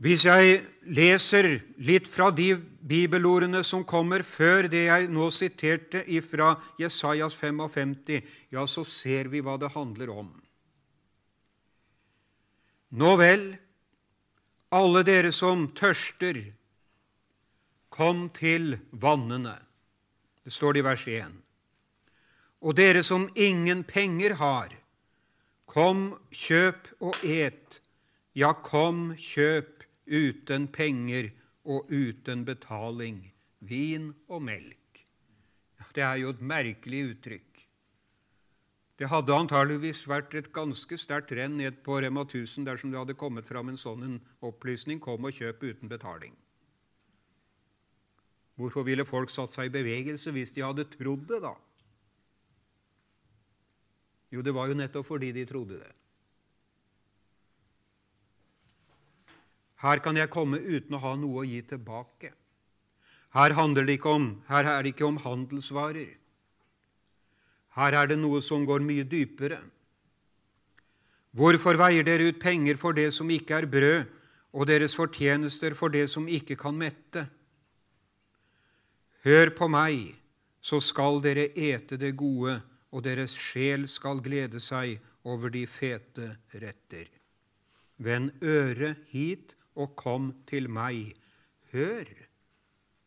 Hvis 0.00 0.24
jeg 0.24 0.62
leser 0.96 1.58
litt 1.84 2.06
fra 2.08 2.30
de 2.32 2.54
bibelordene 2.56 3.60
som 3.66 3.82
kommer 3.84 4.24
før 4.24 4.70
det 4.72 4.86
jeg 4.86 5.10
nå 5.12 5.26
siterte 5.28 6.00
fra 6.24 6.54
Jesajas 6.80 7.36
55, 7.36 8.22
ja, 8.48 8.64
så 8.64 8.84
ser 8.88 9.28
vi 9.28 9.42
hva 9.44 9.58
det 9.60 9.74
handler 9.74 10.14
om. 10.22 10.30
Nå 12.96 13.12
vel, 13.20 13.44
alle 14.72 15.04
dere 15.04 15.34
som 15.36 15.68
tørster, 15.76 16.46
kom 17.92 18.30
til 18.32 18.78
vannene. 18.90 19.58
Det 20.40 20.52
står 20.54 20.72
det 20.72 20.80
i 20.80 20.88
vers 20.88 21.06
1. 21.12 21.38
Og 22.64 22.76
dere 22.78 23.04
som 23.04 23.28
ingen 23.36 23.84
penger 23.84 24.38
har, 24.40 24.72
kom, 25.70 26.16
kjøp 26.34 26.90
og 27.00 27.20
et. 27.22 27.78
Ja, 28.34 28.52
kom, 28.54 29.12
kjøp 29.18 29.84
uten 30.10 30.66
penger 30.72 31.30
og 31.64 31.90
uten 31.90 32.44
betaling, 32.46 33.22
vin 33.62 34.10
og 34.28 34.42
melk. 34.48 34.76
Det 35.94 36.02
er 36.06 36.20
jo 36.22 36.34
et 36.34 36.42
merkelig 36.42 37.04
uttrykk. 37.12 37.46
Det 39.00 39.08
hadde 39.08 39.32
antageligvis 39.32 40.02
vært 40.10 40.34
et 40.36 40.50
ganske 40.52 40.98
sterkt 41.00 41.32
renn 41.32 41.56
ned 41.56 41.78
på 41.86 41.96
Rema 42.04 42.26
1000 42.26 42.66
dersom 42.68 42.92
det 42.92 43.00
hadde 43.00 43.16
kommet 43.16 43.46
fram 43.48 43.70
en 43.72 43.80
sånn 43.80 44.20
opplysning 44.44 45.00
'Kom 45.00 45.24
og 45.24 45.32
kjøp 45.32 45.62
uten 45.62 45.88
betaling'. 45.88 46.36
Hvorfor 48.60 48.84
ville 48.84 49.06
folk 49.08 49.30
satt 49.30 49.48
seg 49.48 49.70
i 49.70 49.76
bevegelse 49.78 50.30
hvis 50.30 50.52
de 50.52 50.60
hadde 50.60 50.84
trodd 50.84 51.24
det, 51.28 51.40
da? 51.40 51.54
Jo, 54.30 54.42
det 54.46 54.54
var 54.54 54.70
jo 54.70 54.78
nettopp 54.78 55.08
fordi 55.08 55.32
de 55.34 55.46
trodde 55.48 55.80
det. 55.80 55.94
Her 59.80 60.02
kan 60.04 60.16
jeg 60.18 60.30
komme 60.30 60.60
uten 60.60 60.94
å 60.94 61.02
ha 61.02 61.14
noe 61.16 61.42
å 61.42 61.48
gi 61.48 61.62
tilbake. 61.64 62.34
Her, 63.32 63.54
handler 63.56 63.86
det 63.86 63.96
ikke 63.98 64.12
om, 64.12 64.30
her 64.50 64.66
er 64.66 64.82
det 64.82 64.92
ikke 64.92 65.06
om 65.06 65.18
handelsvarer. 65.22 66.16
Her 67.78 67.96
er 67.96 68.10
det 68.10 68.18
noe 68.18 68.42
som 68.42 68.66
går 68.66 68.82
mye 68.84 69.06
dypere. 69.06 69.60
Hvorfor 71.30 71.78
veier 71.78 72.04
dere 72.04 72.26
ut 72.28 72.40
penger 72.42 72.76
for 72.76 72.96
det 72.96 73.08
som 73.14 73.30
ikke 73.30 73.60
er 73.62 73.70
brød, 73.70 74.16
og 74.50 74.66
deres 74.66 74.96
fortjenester 74.98 75.76
for 75.78 75.94
det 75.94 76.08
som 76.10 76.26
ikke 76.26 76.56
kan 76.58 76.74
mette? 76.74 77.22
Hør 79.22 79.52
på 79.54 79.68
meg, 79.70 80.16
så 80.60 80.80
skal 80.82 81.22
dere 81.22 81.52
ete 81.54 81.96
det 82.00 82.16
gode, 82.18 82.58
og 82.90 83.04
deres 83.06 83.36
sjel 83.38 83.86
skal 83.88 84.22
glede 84.24 84.60
seg 84.62 84.98
over 85.24 85.52
de 85.54 85.66
fete 85.70 86.32
retter. 86.54 87.06
Vend 88.00 88.32
øret 88.42 89.04
hit 89.12 89.54
og 89.76 89.94
kom 89.96 90.32
til 90.48 90.70
meg. 90.72 91.12
Hør, 91.72 92.08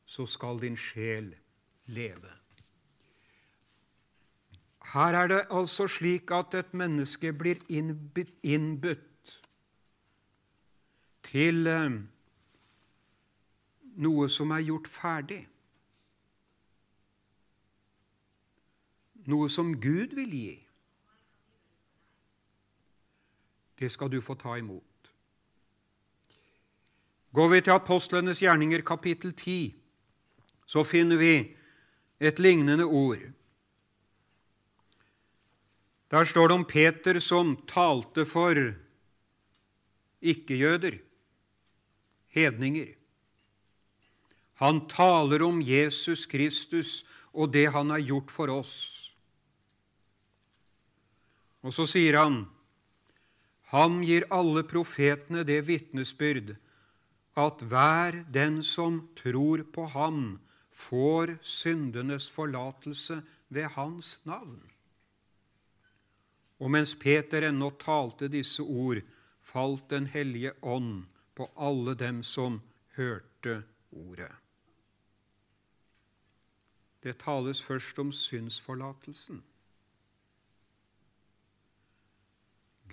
så 0.05 0.25
skal 0.29 0.61
din 0.61 0.77
sjel 0.79 1.33
leve. 1.91 2.31
Her 4.93 5.15
er 5.17 5.27
det 5.27 5.41
altså 5.49 5.87
slik 5.87 6.31
at 6.31 6.53
et 6.59 6.73
menneske 6.73 7.33
blir 7.33 7.59
innbudt 7.71 9.31
til 11.23 11.67
eh, 11.67 11.95
noe 14.03 14.27
som 14.29 14.51
er 14.53 14.65
gjort 14.67 14.89
ferdig. 14.91 15.41
Noe 19.29 19.49
som 19.49 19.71
Gud 19.79 20.15
vil 20.17 20.33
gi. 20.35 20.55
Det 23.79 23.89
skal 23.91 24.11
du 24.11 24.19
få 24.21 24.35
ta 24.39 24.57
imot. 24.59 24.83
Går 27.33 27.49
vi 27.49 27.61
til 27.65 27.73
apostlenes 27.73 28.43
gjerninger, 28.43 28.83
kapittel 28.85 29.33
10, 29.33 29.73
så 30.69 30.83
finner 30.85 31.17
vi 31.17 31.33
et 32.21 32.39
lignende 32.39 32.85
ord. 32.85 33.23
Der 36.13 36.23
står 36.23 36.47
det 36.47 36.55
om 36.59 36.65
Peter 36.65 37.19
som 37.19 37.55
talte 37.67 38.25
for 38.29 38.59
ikke-jøder, 40.21 40.99
hedninger. 42.27 42.93
Han 44.61 44.85
taler 44.87 45.43
om 45.43 45.61
Jesus 45.61 46.25
Kristus 46.29 47.01
og 47.33 47.53
det 47.53 47.71
han 47.73 47.89
har 47.89 47.99
gjort 48.05 48.31
for 48.31 48.53
oss. 48.53 49.02
Og 51.63 51.73
så 51.73 51.87
sier 51.87 52.19
han, 52.19 52.43
han 53.73 54.01
gir 54.05 54.27
alle 54.33 54.65
profetene 54.67 55.45
det 55.47 55.63
vitnesbyrd 55.65 56.55
at 57.39 57.63
hver 57.65 58.19
den 58.29 58.61
som 58.63 58.99
tror 59.17 59.63
på 59.73 59.87
ham, 59.95 60.39
får 60.73 61.35
syndenes 61.45 62.31
forlatelse 62.33 63.19
ved 63.53 63.69
hans 63.75 64.19
navn. 64.25 64.61
Og 66.57 66.71
mens 66.73 66.95
Peter 66.97 67.45
ennå 67.45 67.69
talte 67.77 68.29
disse 68.31 68.63
ord, 68.63 69.01
falt 69.41 69.89
Den 69.89 70.07
hellige 70.07 70.53
ånd 70.61 71.05
på 71.35 71.49
alle 71.57 71.93
dem 71.95 72.23
som 72.23 72.61
hørte 72.95 73.63
ordet. 73.91 74.31
Det 77.03 77.17
tales 77.19 77.61
først 77.61 77.99
om 77.99 78.11
syndsforlatelsen. 78.11 79.43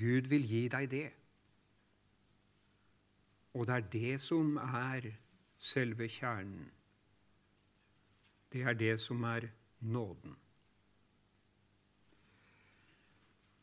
Gud 0.00 0.28
vil 0.30 0.46
gi 0.48 0.66
deg 0.72 0.90
det. 0.90 1.08
Og 3.54 3.66
det 3.66 3.76
er 3.76 3.88
det 3.92 4.18
som 4.22 4.54
er 4.62 5.10
selve 5.60 6.08
kjernen. 6.08 6.68
Det 8.50 8.62
er 8.66 8.78
det 8.78 8.94
som 9.00 9.22
er 9.28 9.50
nåden. 9.80 10.36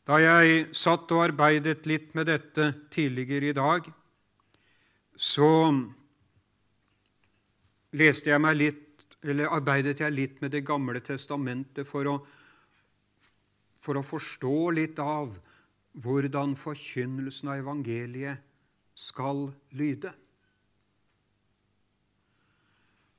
Da 0.08 0.22
jeg 0.24 0.70
satt 0.77 1.12
og 1.12 1.25
arbeidet 1.25 1.88
litt 1.89 2.13
med 2.15 2.29
dette 2.29 2.70
tidligere 2.94 3.50
i 3.50 3.56
dag, 3.56 3.89
så 5.17 5.50
leste 7.98 8.32
jeg 8.32 8.44
meg 8.44 8.56
litt, 8.56 9.08
eller 9.25 9.51
arbeidet 9.51 10.00
jeg 10.00 10.13
litt 10.13 10.39
med 10.41 10.53
Det 10.53 10.63
gamle 10.63 11.01
testamentet 11.03 11.88
for 11.88 12.08
å, 12.08 12.15
for 13.82 14.00
å 14.00 14.06
forstå 14.06 14.58
litt 14.77 15.00
av 15.03 15.34
hvordan 15.98 16.54
forkynnelsen 16.58 17.50
av 17.50 17.62
evangeliet 17.63 18.44
skal 18.98 19.48
lyde. 19.77 20.12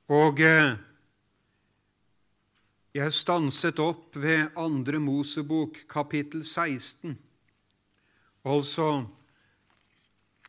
Og 0.09 0.39
eh, 0.41 0.77
jeg 2.95 3.13
stanset 3.13 3.79
opp 3.83 4.15
ved 4.17 4.55
Andre 4.57 4.99
Mosebok, 5.03 5.83
kapittel 5.91 6.41
16, 6.41 7.13
altså 8.47 8.89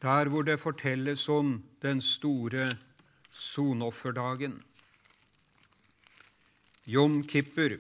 der 0.01 0.31
hvor 0.33 0.47
det 0.47 0.61
fortelles 0.63 1.29
om 1.29 1.59
den 1.83 2.01
store 2.01 2.71
sonofferdagen. 3.31 4.63
Jom 6.87 7.21
Kippur. 7.29 7.77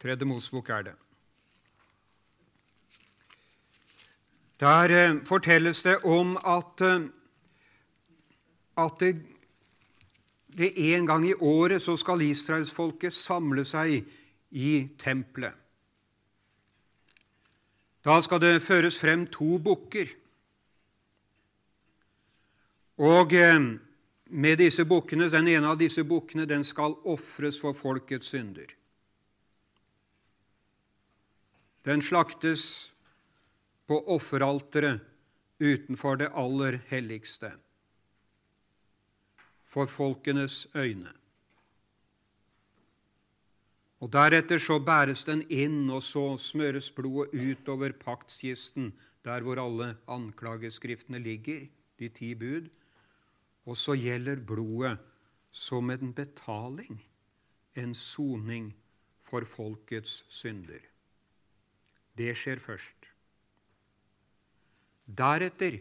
Tredje 0.00 0.24
Mosebok 0.28 0.68
er 0.68 0.82
det. 0.82 0.94
Der 4.60 4.90
eh, 4.90 5.24
fortelles 5.24 5.82
det 5.82 5.96
om 6.04 6.36
at, 6.36 6.80
eh, 6.80 7.08
at 8.76 9.00
det, 9.00 9.22
det 10.56 10.94
en 10.94 11.06
gang 11.06 11.26
i 11.28 11.34
året 11.34 11.82
så 11.82 11.96
skal 11.96 12.22
israelsfolket 12.22 13.12
samle 13.12 13.64
seg 13.64 14.04
i 14.50 14.88
tempelet. 14.98 15.52
Da 18.04 18.20
skal 18.20 18.40
det 18.40 18.62
føres 18.62 18.98
frem 19.00 19.26
to 19.26 19.58
bukker. 19.58 20.06
Og 22.98 23.32
eh, 23.32 23.60
med 24.24 24.56
disse 24.56 24.84
bukkene, 24.84 25.30
Den 25.30 25.48
ene 25.48 25.66
av 25.66 25.78
disse 25.78 26.04
bukkene 26.04 26.46
den 26.46 26.64
skal 26.64 26.94
ofres 27.04 27.60
for 27.60 27.72
folkets 27.72 28.26
synder. 28.26 28.70
Den 31.84 32.02
slaktes 32.02 32.93
på 33.86 34.00
offeralteret 34.14 35.02
utenfor 35.60 36.16
det 36.20 36.30
aller 36.34 36.80
helligste, 36.88 37.52
for 39.64 39.86
folkenes 39.90 40.66
øyne. 40.74 41.12
Og 44.04 44.10
Deretter 44.12 44.60
så 44.60 44.76
bæres 44.84 45.24
den 45.24 45.44
inn, 45.48 45.88
og 45.90 46.02
så 46.04 46.36
smøres 46.36 46.90
blodet 46.92 47.32
utover 47.32 47.94
paktskisten, 47.96 48.92
der 49.24 49.40
hvor 49.40 49.56
alle 49.62 49.94
anklageskriftene 50.08 51.18
ligger, 51.18 51.66
de 51.98 52.08
ti 52.08 52.34
bud. 52.34 52.68
Og 53.64 53.76
så 53.80 53.94
gjelder 53.96 54.44
blodet 54.44 54.98
som 55.50 55.90
en 55.90 56.12
betaling, 56.12 57.00
en 57.74 57.94
soning 57.94 58.74
for 59.22 59.46
folkets 59.48 60.24
synder. 60.28 60.84
Det 62.18 62.36
skjer 62.36 62.60
først. 62.60 63.03
Deretter 65.04 65.80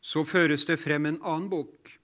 så 0.00 0.24
føres 0.24 0.64
det 0.68 0.78
frem 0.80 1.06
en 1.10 1.22
annen 1.22 1.50
bok 1.52 1.98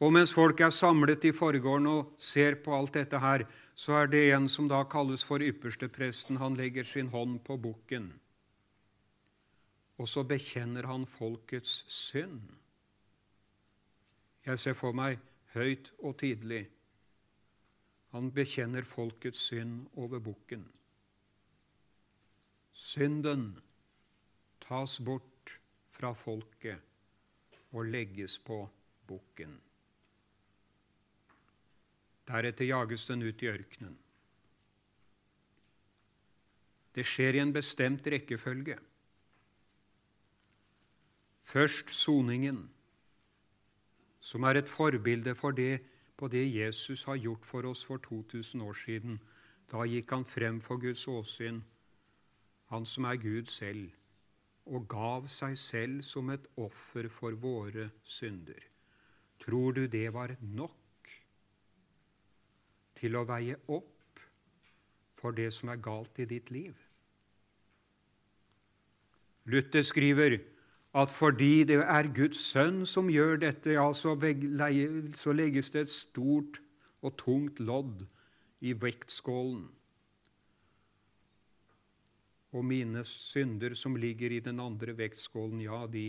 og 0.00 0.14
mens 0.16 0.32
folk 0.32 0.60
er 0.64 0.72
samlet 0.72 1.26
i 1.28 1.32
forgården 1.36 1.86
og 1.90 2.14
ser 2.24 2.56
på 2.64 2.72
alt 2.72 2.94
dette 2.96 3.18
her, 3.20 3.44
så 3.76 3.98
er 4.00 4.08
det 4.08 4.22
en 4.32 4.48
som 4.48 4.68
da 4.68 4.80
kalles 4.88 5.24
for 5.28 5.44
ypperstepresten. 5.44 6.38
Han 6.40 6.56
legger 6.56 6.88
sin 6.88 7.12
hånd 7.12 7.42
på 7.44 7.58
bukken, 7.60 8.08
og 10.00 10.08
så 10.08 10.24
bekjenner 10.24 10.88
han 10.88 11.04
folkets 11.04 11.84
synd. 11.92 12.48
Jeg 14.48 14.58
ser 14.58 14.76
for 14.78 14.96
meg 14.96 15.20
høyt 15.52 15.92
og 16.00 16.16
tidlig. 16.24 16.64
Han 18.16 18.32
bekjenner 18.32 18.88
folkets 18.88 19.42
synd 19.50 19.84
over 20.00 20.22
bukken. 20.24 20.64
Synden 22.72 23.50
tas 24.70 25.00
bort 25.02 25.56
fra 25.90 26.12
folket 26.14 26.78
og 27.74 27.88
legges 27.90 28.36
på 28.38 28.62
bukken. 29.08 29.56
Deretter 32.30 32.68
jages 32.68 33.08
den 33.10 33.26
ut 33.26 33.42
i 33.42 33.50
ørkenen. 33.50 33.96
Det 36.94 37.02
skjer 37.06 37.38
i 37.38 37.42
en 37.42 37.54
bestemt 37.54 38.06
rekkefølge. 38.06 38.76
Først 41.50 41.90
soningen, 41.90 42.68
som 44.20 44.46
er 44.46 44.60
et 44.60 44.70
forbilde 44.70 45.34
for 45.34 45.50
det, 45.50 45.80
på 46.14 46.28
det 46.30 46.46
Jesus 46.46 47.08
har 47.08 47.18
gjort 47.18 47.46
for 47.46 47.66
oss 47.66 47.82
for 47.86 47.98
2000 47.98 48.62
år 48.62 48.76
siden. 48.76 49.18
Da 49.70 49.82
gikk 49.88 50.10
han 50.14 50.26
frem 50.26 50.60
for 50.60 50.78
Guds 50.78 51.08
åsyn, 51.08 51.62
han 52.70 52.84
som 52.84 53.06
er 53.08 53.18
Gud 53.18 53.50
selv, 53.50 53.88
og 54.70 54.86
gav 54.90 55.26
seg 55.32 55.56
selv 55.58 56.04
som 56.06 56.30
et 56.30 56.46
offer 56.60 57.10
for 57.10 57.34
våre 57.34 57.90
synder. 58.06 58.62
Tror 59.42 59.74
du 59.74 59.86
det 59.90 60.08
var 60.14 60.36
nok? 60.40 60.76
til 63.00 63.16
å 63.16 63.24
veie 63.28 63.56
opp 63.72 64.20
for 65.20 65.36
det 65.36 65.50
som 65.56 65.72
er 65.72 65.80
galt 65.80 66.20
i 66.20 66.28
ditt 66.28 66.50
liv. 66.52 66.76
Luther 69.50 69.84
skriver 69.86 70.38
at 71.00 71.12
fordi 71.14 71.64
det 71.68 71.80
er 71.80 72.10
Guds 72.14 72.40
sønn 72.50 72.82
som 72.88 73.10
gjør 73.12 73.40
dette, 73.44 73.76
ja, 73.76 73.86
så, 73.94 74.14
legges 74.18 75.70
det 75.72 75.86
et 75.86 75.92
stort 75.92 76.60
og 77.00 77.16
tungt 77.20 77.60
lodd 77.62 78.04
i 78.60 78.74
vektskålen. 78.76 79.68
Og 82.50 82.64
mine 82.66 83.04
synder 83.06 83.76
som 83.78 83.94
ligger 83.96 84.32
i 84.34 84.42
den 84.42 84.58
andre 84.60 84.96
vektskålen, 84.98 85.62
ja, 85.62 85.84
de, 85.86 86.08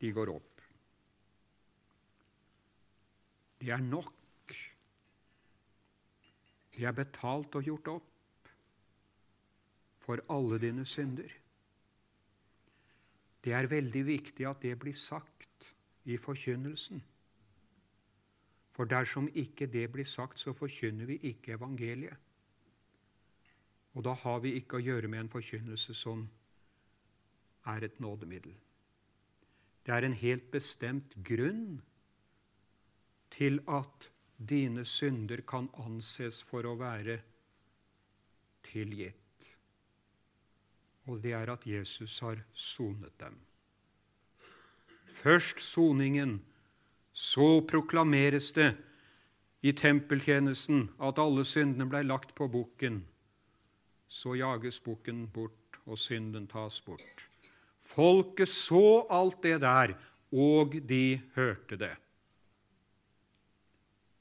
de 0.00 0.10
går 0.12 0.32
opp. 0.34 0.50
Det 3.60 3.70
er 3.72 3.80
nok 3.80 4.12
de 6.74 6.84
er 6.88 6.94
betalt 6.96 7.54
og 7.54 7.66
gjort 7.68 7.90
opp 7.92 8.50
for 10.02 10.20
alle 10.32 10.58
dine 10.60 10.84
synder. 10.88 11.30
Det 13.44 13.52
er 13.54 13.70
veldig 13.70 14.02
viktig 14.08 14.46
at 14.48 14.62
det 14.64 14.74
blir 14.80 14.96
sagt 14.96 15.68
i 16.10 16.18
forkynnelsen. 16.20 17.02
For 18.74 18.90
dersom 18.90 19.28
ikke 19.30 19.68
det 19.70 19.86
blir 19.92 20.08
sagt, 20.08 20.40
så 20.40 20.52
forkynner 20.56 21.06
vi 21.06 21.20
ikke 21.30 21.54
evangeliet. 21.54 22.18
Og 23.94 24.04
da 24.06 24.14
har 24.24 24.40
vi 24.42 24.56
ikke 24.58 24.78
å 24.78 24.84
gjøre 24.84 25.10
med 25.10 25.24
en 25.24 25.32
forkynnelse 25.32 25.94
som 25.94 26.26
er 27.70 27.86
et 27.86 28.00
nådemiddel. 28.02 28.54
Det 29.84 29.92
er 29.94 30.06
en 30.06 30.16
helt 30.16 30.50
bestemt 30.52 31.14
grunn 31.26 31.82
til 33.34 33.60
at 33.68 34.10
dine 34.38 34.84
synder 34.84 35.44
kan 35.46 35.68
anses 35.78 36.42
for 36.42 36.66
å 36.66 36.76
være 36.80 37.20
tilgitt. 38.66 39.48
Og 41.06 41.20
det 41.22 41.34
er 41.36 41.52
at 41.52 41.66
Jesus 41.68 42.18
har 42.24 42.40
sonet 42.52 43.12
dem. 43.20 43.36
Først 45.14 45.60
soningen, 45.62 46.40
så 47.12 47.60
proklameres 47.62 48.50
det 48.56 48.72
i 49.62 49.70
tempeltjenesten 49.72 50.88
at 50.98 51.20
alle 51.22 51.44
syndene 51.46 51.86
blei 51.86 52.02
lagt 52.02 52.34
på 52.34 52.48
bukken. 52.50 53.04
Så 54.14 54.36
jages 54.38 54.78
bukken 54.80 55.26
bort, 55.34 55.80
og 55.84 55.98
synden 55.98 56.46
tas 56.48 56.78
bort. 56.80 57.26
Folket 57.82 58.48
så 58.48 59.04
alt 59.10 59.42
det 59.42 59.58
der, 59.60 59.96
og 60.32 60.76
de 60.88 61.20
hørte 61.34 61.76
det. 61.76 61.92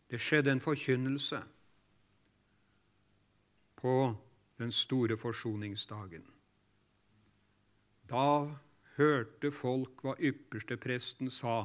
Det 0.10 0.19
skjedde 0.21 0.51
en 0.51 0.62
forkynnelse 0.62 1.39
på 3.77 3.95
den 4.58 4.71
store 4.71 5.17
forsoningsdagen. 5.17 6.25
Da 8.10 8.25
hørte 8.97 9.51
folk 9.51 10.03
hva 10.03 10.17
ypperste 10.19 10.77
presten 10.77 11.32
sa, 11.34 11.63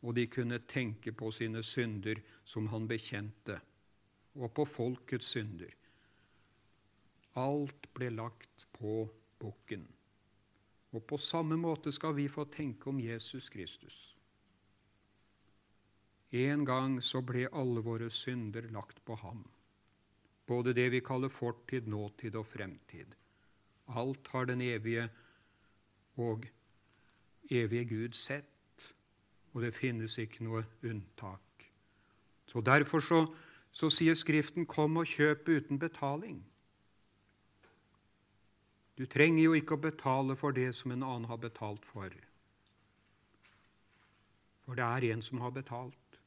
og 0.00 0.16
de 0.16 0.26
kunne 0.32 0.60
tenke 0.68 1.12
på 1.12 1.32
sine 1.34 1.62
synder 1.66 2.22
som 2.44 2.70
han 2.72 2.88
bekjente, 2.88 3.58
og 4.34 4.52
på 4.56 4.64
folkets 4.64 5.34
synder. 5.34 5.74
Alt 7.38 7.86
ble 7.94 8.10
lagt 8.10 8.66
på 8.74 9.04
bukken. 9.38 9.86
Og 10.90 11.04
på 11.06 11.18
samme 11.22 11.56
måte 11.60 11.92
skal 11.94 12.16
vi 12.16 12.26
få 12.28 12.48
tenke 12.50 12.90
om 12.90 12.98
Jesus 13.00 13.48
Kristus. 13.48 14.16
En 16.30 16.64
gang 16.64 17.00
så 17.02 17.22
ble 17.26 17.48
alle 17.52 17.82
våre 17.82 18.10
synder 18.10 18.68
lagt 18.70 19.02
på 19.04 19.16
ham, 19.18 19.42
både 20.46 20.74
det 20.74 20.88
vi 20.94 21.00
kaller 21.02 21.30
fortid, 21.30 21.88
nåtid 21.90 22.36
og 22.38 22.46
fremtid. 22.46 23.14
Alt 23.90 24.30
har 24.30 24.46
den 24.46 24.62
evige 24.62 25.08
og 26.16 26.46
evige 27.50 27.84
Gud 27.84 28.14
sett, 28.14 28.94
og 29.52 29.62
det 29.62 29.74
finnes 29.74 30.18
ikke 30.18 30.46
noe 30.46 30.62
unntak. 30.86 31.66
Så 32.46 32.60
Derfor 32.60 33.00
så, 33.00 33.26
så 33.72 33.90
sier 33.90 34.14
Skriften 34.14 34.66
'kom 34.66 34.96
og 34.96 35.06
kjøp 35.06 35.48
uten 35.48 35.78
betaling'. 35.78 36.49
Du 39.00 39.06
trenger 39.08 39.46
jo 39.46 39.54
ikke 39.56 39.78
å 39.78 39.80
betale 39.80 40.34
for 40.36 40.52
det 40.52 40.74
som 40.76 40.92
en 40.92 41.00
annen 41.06 41.28
har 41.30 41.38
betalt 41.40 41.86
for. 41.88 42.12
For 44.66 44.76
det 44.76 44.84
er 44.84 45.06
en 45.14 45.22
som 45.24 45.40
har 45.40 45.54
betalt. 45.56 46.18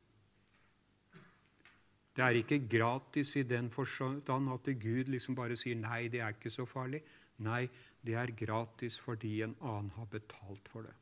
Det 2.18 2.24
er 2.26 2.40
ikke 2.40 2.64
gratis 2.70 3.36
i 3.38 3.44
den 3.46 3.70
forstand 3.70 4.26
at 4.26 4.70
Gud 4.82 5.12
liksom 5.14 5.36
bare 5.36 5.56
sier 5.56 5.76
'nei, 5.76 6.08
det 6.08 6.22
er 6.22 6.34
ikke 6.34 6.50
så 6.50 6.66
farlig'. 6.66 7.04
Nei, 7.38 7.70
det 8.06 8.16
er 8.16 8.34
gratis 8.34 8.98
fordi 9.00 9.44
en 9.44 9.56
annen 9.62 9.92
har 9.96 10.06
betalt 10.06 10.68
for 10.68 10.82
det. 10.82 10.94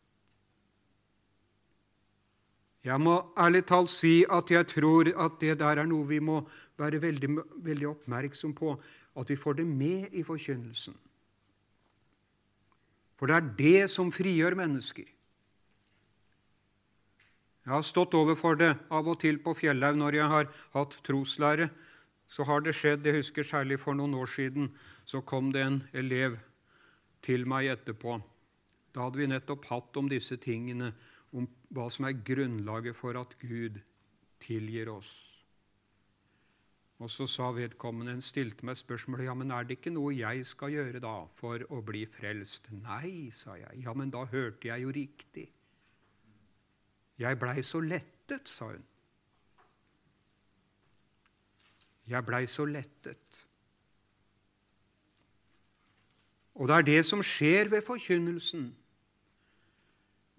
Jeg 2.84 3.00
må 3.00 3.16
ærlig 3.38 3.66
talt 3.66 3.90
si 3.90 4.26
at 4.30 4.52
jeg 4.52 4.68
tror 4.68 5.08
at 5.16 5.40
det 5.40 5.60
der 5.60 5.78
er 5.78 5.86
noe 5.86 6.08
vi 6.08 6.20
må 6.20 6.42
være 6.78 7.02
veldig, 7.02 7.30
veldig 7.64 7.88
oppmerksom 7.88 8.54
på, 8.54 8.76
at 9.16 9.30
vi 9.30 9.36
får 9.36 9.54
det 9.54 9.68
med 9.68 10.08
i 10.12 10.24
forkynnelsen. 10.24 10.98
For 13.22 13.30
det 13.30 13.36
er 13.38 13.50
det 13.54 13.90
som 13.94 14.08
frigjør 14.10 14.56
mennesker. 14.58 15.06
Jeg 17.62 17.70
har 17.70 17.84
stått 17.86 18.16
overfor 18.18 18.58
det 18.58 18.72
av 18.90 19.06
og 19.06 19.20
til 19.22 19.38
på 19.46 19.54
Fjellhaug 19.54 20.00
når 20.00 20.18
jeg 20.18 20.30
har 20.32 20.48
hatt 20.74 20.96
troslære. 21.06 21.68
Så 22.26 22.48
har 22.50 22.66
det 22.66 22.74
skjedd, 22.74 23.06
jeg 23.06 23.20
husker 23.20 23.46
særlig 23.46 23.78
for 23.78 23.94
noen 23.94 24.16
år 24.18 24.32
siden, 24.34 24.72
så 25.06 25.22
kom 25.22 25.52
det 25.54 25.62
en 25.68 25.78
elev 25.94 26.40
til 27.22 27.46
meg 27.46 27.70
etterpå. 27.76 28.18
Da 28.90 29.06
hadde 29.06 29.22
vi 29.22 29.30
nettopp 29.30 29.70
hatt 29.70 30.02
om 30.02 30.10
disse 30.10 30.40
tingene, 30.42 30.90
om 31.30 31.46
hva 31.70 31.92
som 31.94 32.10
er 32.10 32.18
grunnlaget 32.26 32.98
for 32.98 33.22
at 33.22 33.38
Gud 33.38 33.78
tilgir 34.42 34.90
oss. 34.90 35.31
Og 37.02 37.10
så 37.10 37.26
sa 37.26 37.48
vedkommende, 37.56 38.14
en 38.14 38.22
stilte 38.22 38.66
meg 38.68 38.78
spørsmålet 38.78 39.26
ja, 39.26 39.34
men 39.34 39.50
er 39.56 39.66
det 39.66 39.80
ikke 39.80 39.94
noe 39.94 40.14
jeg 40.14 40.44
skal 40.46 40.76
gjøre 40.76 41.02
da 41.02 41.16
for 41.34 41.64
å 41.74 41.80
bli 41.86 42.04
frelst. 42.06 42.70
Nei, 42.84 43.32
sa 43.34 43.56
jeg. 43.58 43.82
Ja, 43.82 43.96
men 43.98 44.14
da 44.14 44.28
hørte 44.30 44.70
jeg 44.70 44.86
jo 44.86 44.94
riktig. 44.94 45.48
Jeg 47.22 47.40
blei 47.42 47.62
så 47.66 47.82
lettet, 47.82 48.50
sa 48.50 48.70
hun. 48.70 48.86
Jeg 52.12 52.28
blei 52.28 52.44
så 52.50 52.68
lettet. 52.70 53.42
Og 56.54 56.70
det 56.70 56.78
er 56.78 56.86
det 56.86 57.02
som 57.08 57.22
skjer 57.26 57.72
ved 57.72 57.82
forkynnelsen. 57.88 58.70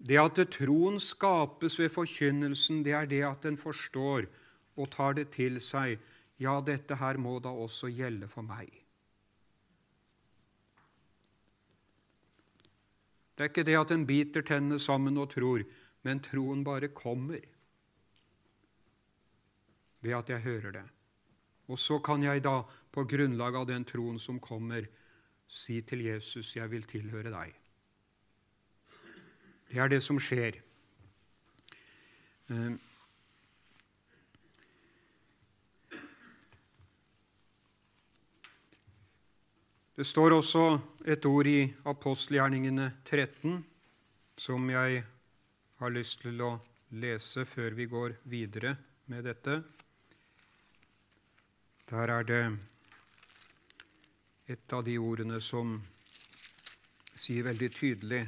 Det 0.03 0.19
at 0.19 0.39
troen 0.51 0.99
skapes 0.99 1.75
ved 1.79 1.91
forkynnelsen, 1.91 2.83
det 2.87 2.95
er 2.95 3.07
det 3.09 3.23
at 3.27 3.45
en 3.47 3.59
forstår 3.59 4.27
og 4.75 4.91
tar 4.91 5.15
det 5.19 5.29
til 5.35 5.59
seg. 5.63 5.99
Ja, 6.41 6.59
dette 6.61 6.97
her 6.97 7.19
må 7.21 7.37
da 7.43 7.51
også 7.53 7.91
gjelde 7.93 8.27
for 8.31 8.45
meg. 8.45 8.71
Det 13.33 13.45
er 13.45 13.49
ikke 13.49 13.65
det 13.65 13.77
at 13.79 13.91
en 13.93 14.05
biter 14.05 14.45
tennene 14.45 14.79
sammen 14.81 15.17
og 15.17 15.31
tror, 15.33 15.63
men 16.05 16.21
troen 16.21 16.63
bare 16.65 16.91
kommer 16.93 17.41
ved 20.03 20.17
at 20.17 20.29
jeg 20.29 20.45
hører 20.45 20.75
det. 20.75 20.85
Og 21.71 21.79
så 21.79 21.97
kan 22.03 22.23
jeg 22.23 22.43
da, 22.43 22.59
på 22.91 23.05
grunnlag 23.09 23.55
av 23.55 23.67
den 23.69 23.85
troen 23.87 24.19
som 24.19 24.39
kommer, 24.39 24.85
si 25.47 25.81
til 25.81 26.01
Jesus, 26.05 26.55
'Jeg 26.55 26.71
vil 26.71 26.83
tilhøre 26.83 27.31
deg'. 27.31 27.53
Det 29.69 29.77
er 29.77 29.87
det 29.87 30.03
som 30.03 30.19
skjer. 30.19 30.61
Eh, 32.49 32.77
det 39.95 40.05
står 40.09 40.33
også 40.39 40.63
et 41.05 41.25
ord 41.29 41.47
i 41.47 41.67
apostelgjerningene 41.85 42.87
13 43.05 43.59
som 44.41 44.69
jeg 44.73 45.03
har 45.77 45.93
lyst 45.93 46.23
til 46.23 46.41
å 46.41 46.55
lese 46.97 47.45
før 47.45 47.75
vi 47.77 47.85
går 47.91 48.15
videre 48.25 48.73
med 49.13 49.27
dette. 49.29 49.59
Der 51.91 52.13
er 52.15 52.25
det 52.25 52.41
et 54.49 54.73
av 54.73 54.81
de 54.87 54.97
ordene 54.97 55.37
som 55.45 55.75
sier 57.13 57.45
veldig 57.45 57.69
tydelig 57.77 58.23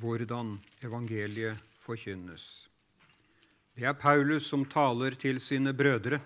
hvordan 0.00 0.56
evangeliet 0.80 1.60
forkynnes. 1.84 2.48
Det 3.76 3.84
er 3.84 4.00
Paulus 4.00 4.48
som 4.48 4.64
taler 4.64 5.12
til 5.20 5.44
sine 5.44 5.76
brødre, 5.76 6.22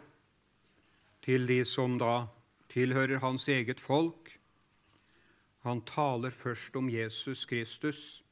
til 1.26 1.46
de 1.46 1.64
som 1.66 1.98
da 1.98 2.28
tilhører 2.72 3.22
hans 3.22 3.48
eget 3.48 3.80
folk. 3.80 4.32
Han 5.66 5.82
taler 5.88 6.30
først 6.30 6.76
om 6.78 6.90
Jesus 6.90 7.44
Kristus, 7.50 8.22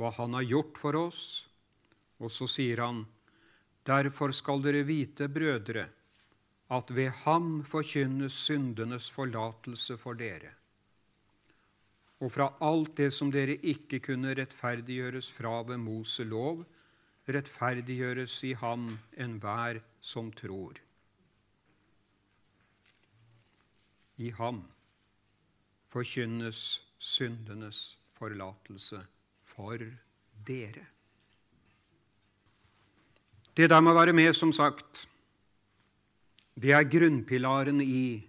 hva 0.00 0.12
han 0.16 0.34
har 0.38 0.46
gjort 0.48 0.78
for 0.80 0.96
oss, 0.96 1.22
og 2.20 2.32
så 2.32 2.48
sier 2.48 2.80
han, 2.84 3.04
Derfor 3.84 4.32
skal 4.36 4.60
dere 4.62 4.84
vite, 4.84 5.28
brødre, 5.32 5.86
at 6.70 6.90
ved 6.94 7.08
ham 7.24 7.62
forkynnes 7.66 8.36
syndenes 8.46 9.08
forlatelse 9.10 9.96
for 9.98 10.14
dere. 10.14 10.52
Og 12.20 12.28
fra 12.32 12.50
alt 12.60 12.98
det 13.00 13.08
som 13.16 13.32
dere 13.32 13.56
ikke 13.56 14.02
kunne 14.04 14.34
rettferdiggjøres 14.36 15.30
fra 15.32 15.62
ved 15.66 15.80
Mose 15.80 16.24
lov, 16.28 16.66
rettferdiggjøres 17.28 18.36
i 18.44 18.52
ham 18.60 18.86
enhver 19.16 19.80
som 20.00 20.28
tror. 20.32 20.76
I 24.20 24.30
ham 24.36 24.60
forkynnes 25.90 26.82
syndenes 27.00 27.96
forlatelse 28.12 29.00
for 29.44 29.80
dere. 30.46 30.86
Det 33.56 33.70
der 33.70 33.80
må 33.80 33.94
være 33.96 34.12
med, 34.12 34.32
som 34.32 34.52
sagt. 34.52 35.08
Det 36.54 36.72
er 36.72 36.84
grunnpilaren 36.84 37.80
i 37.80 38.26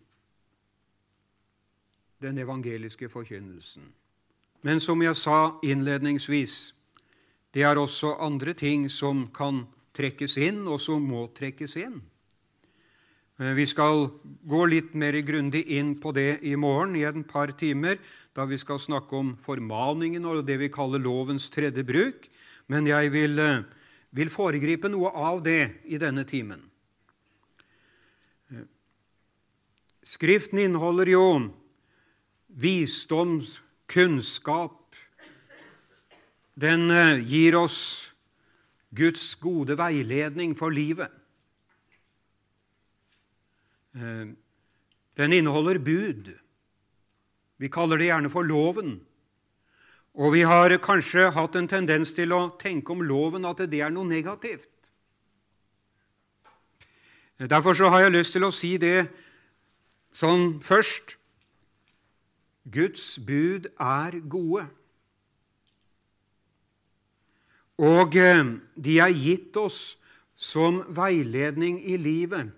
den 2.21 2.38
evangeliske 2.38 3.10
forkynnelsen. 3.10 3.93
Men 4.62 4.80
som 4.80 5.01
jeg 5.01 5.15
sa 5.15 5.58
innledningsvis, 5.63 6.73
det 7.54 7.63
er 7.63 7.75
også 7.75 8.15
andre 8.19 8.54
ting 8.54 8.91
som 8.91 9.27
kan 9.34 9.65
trekkes 9.93 10.38
inn, 10.38 10.67
og 10.67 10.80
som 10.80 11.01
må 11.01 11.25
trekkes 11.36 11.75
inn. 11.75 11.99
Eh, 13.41 13.54
vi 13.58 13.65
skal 13.65 14.10
gå 14.45 14.65
litt 14.69 14.93
mer 14.93 15.15
grundig 15.25 15.63
inn 15.73 15.95
på 15.97 16.12
det 16.13 16.43
i 16.45 16.54
morgen 16.60 16.93
i 16.95 17.06
et 17.08 17.17
par 17.27 17.49
timer, 17.58 17.97
da 18.38 18.45
vi 18.45 18.60
skal 18.62 18.77
snakke 18.80 19.17
om 19.17 19.32
formaningen 19.41 20.27
og 20.30 20.43
det 20.45 20.60
vi 20.62 20.69
kaller 20.69 21.01
lovens 21.01 21.49
tredje 21.49 21.82
bruk. 21.84 22.27
Men 22.69 22.86
jeg 22.86 23.10
vil, 23.12 23.39
eh, 23.39 23.63
vil 24.13 24.30
foregripe 24.30 24.89
noe 24.89 25.10
av 25.10 25.41
det 25.43 25.82
i 25.86 25.97
denne 25.97 26.23
timen. 26.23 26.62
Skriften 30.04 30.60
inneholder 30.60 31.06
jo 31.06 31.54
visdom, 32.49 33.41
kunnskap. 33.88 34.95
Den 36.58 36.91
eh, 36.91 37.19
gir 37.25 37.56
oss 37.56 38.12
Guds 38.93 39.36
gode 39.36 39.77
veiledning 39.77 40.56
for 40.56 40.69
livet. 40.69 41.20
Eh, 43.95 44.27
den 45.17 45.34
inneholder 45.34 45.80
bud. 45.80 46.32
Vi 47.58 47.69
kaller 47.69 47.97
det 47.97 48.10
gjerne 48.10 48.30
for 48.30 48.47
loven. 48.47 48.99
Og 50.13 50.34
vi 50.34 50.41
har 50.47 50.73
kanskje 50.84 51.30
hatt 51.32 51.56
en 51.56 51.69
tendens 51.71 52.13
til 52.15 52.34
å 52.36 52.49
tenke 52.60 52.91
om 52.91 53.04
loven 53.06 53.45
at 53.47 53.63
det 53.71 53.80
er 53.80 53.91
noe 53.93 54.08
negativt. 54.08 54.67
Derfor 57.41 57.73
så 57.73 57.89
har 57.89 58.06
jeg 58.06 58.15
lyst 58.17 58.36
til 58.36 58.45
å 58.45 58.54
si 58.54 58.75
det 58.77 59.10
Sånn 60.12 60.58
først 60.60 61.15
Guds 62.67 63.15
bud 63.23 63.69
er 63.80 64.17
gode. 64.27 64.65
Og 67.82 68.17
eh, 68.19 68.51
de 68.75 68.97
er 68.99 69.15
gitt 69.15 69.56
oss 69.58 69.95
som 70.36 70.82
veiledning 70.91 71.80
i 71.80 71.95
livet. 71.97 72.51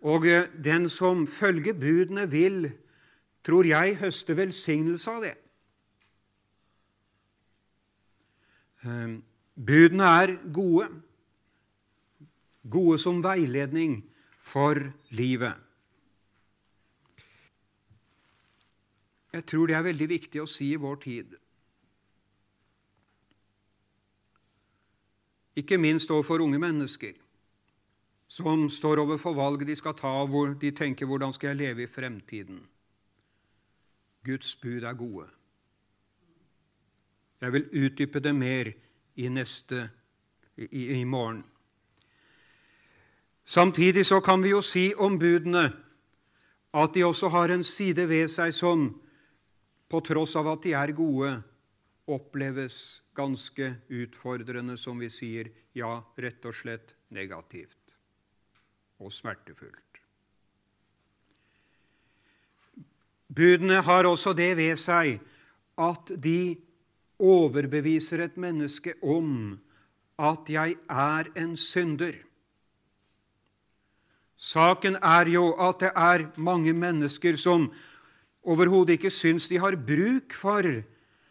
Og 0.00 0.26
eh, 0.26 0.46
den 0.64 0.88
som 0.88 1.26
følger 1.26 1.74
budene, 1.74 2.30
vil, 2.30 2.70
tror 3.44 3.66
jeg, 3.66 3.98
høste 3.98 4.36
velsignelse 4.36 5.10
av 5.10 5.24
det. 5.26 5.34
Eh, 8.86 9.18
budene 9.54 10.12
er 10.22 10.36
gode, 10.54 10.86
gode 12.70 12.98
som 13.02 13.22
veiledning 13.24 14.00
for 14.38 14.78
livet. 15.10 15.54
Jeg 19.32 19.44
tror 19.46 19.66
det 19.66 19.76
er 19.76 19.84
veldig 19.84 20.08
viktig 20.08 20.40
å 20.40 20.48
si 20.48 20.72
i 20.72 20.80
vår 20.80 20.96
tid. 21.02 21.34
Ikke 25.58 25.76
minst 25.78 26.10
overfor 26.14 26.40
unge 26.46 26.58
mennesker 26.62 27.16
som 28.28 28.68
står 28.70 29.00
overfor 29.00 29.32
valg 29.34 29.64
de 29.66 29.74
skal 29.76 29.96
ta, 29.96 30.12
hvor 30.28 30.52
de 30.54 30.70
tenker 30.70 31.06
'hvordan 31.06 31.32
skal 31.32 31.48
jeg 31.48 31.56
leve 31.56 31.82
i 31.82 31.86
fremtiden'? 31.86 32.66
Guds 34.24 34.56
bud 34.56 34.82
er 34.82 34.94
gode. 34.94 35.28
Jeg 37.40 37.52
vil 37.52 37.68
utdype 37.72 38.20
det 38.20 38.34
mer 38.34 38.72
i 39.16 39.28
neste 39.28 39.90
i, 40.56 41.00
i 41.00 41.04
morgen. 41.04 41.44
Samtidig 43.44 44.06
så 44.06 44.20
kan 44.20 44.42
vi 44.42 44.48
jo 44.48 44.60
si 44.60 44.92
om 44.98 45.18
budene 45.18 45.72
at 46.74 46.94
de 46.94 47.04
også 47.04 47.28
har 47.28 47.48
en 47.48 47.62
side 47.62 48.08
ved 48.08 48.28
seg 48.28 48.52
som 48.52 49.00
på 49.88 50.00
tross 50.00 50.36
av 50.36 50.46
at 50.46 50.62
de 50.62 50.72
er 50.72 50.92
gode, 50.92 51.42
oppleves 52.06 53.02
ganske 53.14 53.76
utfordrende, 53.88 54.76
som 54.76 54.98
vi 54.98 55.08
sier, 55.08 55.48
ja, 55.74 56.02
rett 56.18 56.44
og 56.44 56.54
slett 56.54 56.94
negativt 57.08 57.77
og 58.98 59.12
smertefullt. 59.12 59.84
Budene 63.28 63.82
har 63.84 64.08
også 64.08 64.32
det 64.32 64.56
ved 64.56 64.78
seg 64.80 65.18
at 65.78 66.12
de 66.16 66.56
overbeviser 67.18 68.24
et 68.24 68.38
menneske 68.40 68.94
om 69.02 69.58
at 70.18 70.50
jeg 70.50 70.78
er 70.90 71.30
en 71.38 71.54
synder. 71.56 72.16
Saken 74.38 74.96
er 75.02 75.30
jo 75.30 75.50
at 75.58 75.80
det 75.82 75.90
er 75.94 76.28
mange 76.38 76.72
mennesker 76.72 77.36
som 77.36 77.68
overhodet 78.42 78.96
ikke 78.96 79.10
syns 79.10 79.48
de 79.50 79.58
har 79.58 79.76
bruk 79.76 80.34
for 80.34 80.66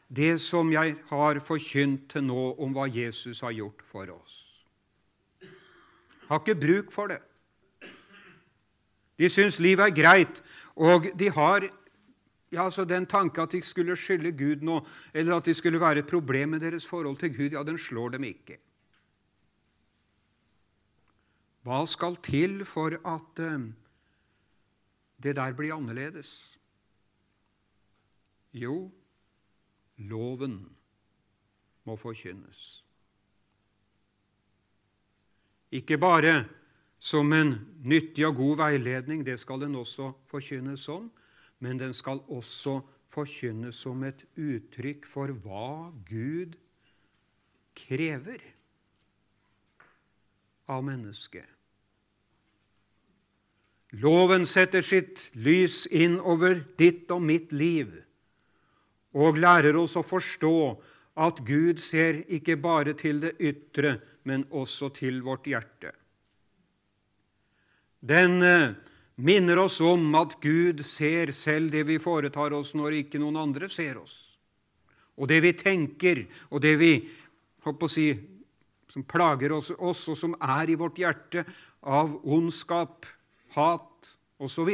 det 0.07 0.33
som 0.43 0.71
jeg 0.71 0.95
har 1.09 1.39
forkynt 1.43 2.09
til 2.11 2.27
nå 2.27 2.51
om 2.59 2.75
hva 2.75 2.87
Jesus 2.91 3.41
har 3.43 3.55
gjort 3.55 3.83
for 3.87 4.11
oss. 4.11 4.43
Har 6.27 6.43
ikke 6.43 6.59
bruk 6.59 6.91
for 6.91 7.11
det. 7.11 7.21
De 9.17 9.29
syns 9.29 9.59
livet 9.59 9.87
er 9.87 9.95
greit, 9.95 10.41
og 10.75 11.09
de 11.19 11.29
har 11.33 11.65
ja, 12.51 12.63
altså 12.63 12.85
Den 12.85 13.05
tanke 13.05 13.41
at 13.41 13.51
de 13.51 13.61
skulle 13.63 13.95
skylde 13.99 14.31
Gud 14.31 14.63
noe, 14.63 14.81
eller 15.13 15.35
at 15.35 15.45
de 15.45 15.53
skulle 15.53 15.81
være 15.81 15.99
et 15.99 16.07
problem 16.07 16.49
med 16.49 16.59
deres 16.63 16.87
forhold 16.87 17.17
til 17.17 17.35
Gud, 17.35 17.49
ja, 17.51 17.63
den 17.63 17.77
slår 17.77 18.15
dem 18.15 18.23
ikke. 18.23 18.55
Hva 21.67 21.81
skal 21.85 22.15
til 22.23 22.63
for 22.65 22.95
at 22.95 23.41
uh, 23.43 23.67
det 25.23 25.35
der 25.35 25.53
blir 25.53 25.75
annerledes? 25.75 26.55
Jo, 28.53 28.91
loven 29.97 30.77
må 31.83 31.95
forkynnes. 31.95 32.83
Ikke 35.71 35.97
bare 35.97 36.45
som 37.07 37.31
en 37.33 37.55
nyttig 37.87 38.25
og 38.27 38.35
god 38.41 38.61
veiledning, 38.65 39.23
det 39.23 39.37
skal 39.39 39.61
den 39.63 39.77
også 39.79 40.11
forkynnes 40.27 40.83
som, 40.89 41.07
men 41.63 41.79
den 41.79 41.93
skal 41.95 42.19
også 42.27 42.81
forkynnes 43.07 43.79
som 43.79 44.03
et 44.03 44.25
uttrykk 44.35 45.07
for 45.07 45.31
hva 45.43 45.93
Gud 46.09 46.57
krever 47.77 48.41
av 50.67 50.83
mennesket. 50.83 51.45
Loven 53.95 54.43
setter 54.45 54.83
sitt 54.83 55.29
lys 55.39 55.85
inn 55.95 56.17
over 56.19 56.59
ditt 56.77 57.07
og 57.15 57.23
mitt 57.23 57.53
liv 57.55 57.93
og 59.17 59.39
lærer 59.39 59.77
oss 59.79 59.95
å 59.95 60.03
forstå 60.03 60.57
at 61.23 61.39
Gud 61.47 61.79
ser 61.81 62.19
ikke 62.27 62.57
bare 62.61 62.93
til 62.99 63.23
det 63.23 63.37
ytre, 63.39 63.95
men 64.27 64.43
også 64.51 64.91
til 64.93 65.23
vårt 65.25 65.47
hjerte. 65.49 65.95
Den 67.99 68.41
eh, 68.43 68.75
minner 69.15 69.57
oss 69.57 69.79
om 69.81 70.15
at 70.15 70.37
Gud 70.41 70.85
ser 70.85 71.31
selv 71.33 71.71
det 71.73 71.83
vi 71.89 71.97
foretar 71.99 72.53
oss 72.53 72.75
når 72.77 73.01
ikke 73.01 73.21
noen 73.21 73.39
andre 73.41 73.69
ser 73.69 73.97
oss. 74.01 74.37
Og 75.17 75.29
det 75.29 75.41
vi 75.41 75.53
tenker, 75.57 76.27
og 76.53 76.61
det 76.61 76.75
vi 76.77 76.91
å 77.67 77.89
si, 77.89 78.11
som 78.87 79.03
plager 79.03 79.51
oss, 79.51 79.71
oss, 79.73 80.05
og 80.07 80.17
som 80.17 80.35
er 80.37 80.69
i 80.69 80.77
vårt 80.79 81.01
hjerte 81.01 81.43
av 81.81 82.13
ondskap, 82.23 83.05
hat 83.57 84.11
osv. 84.37 84.69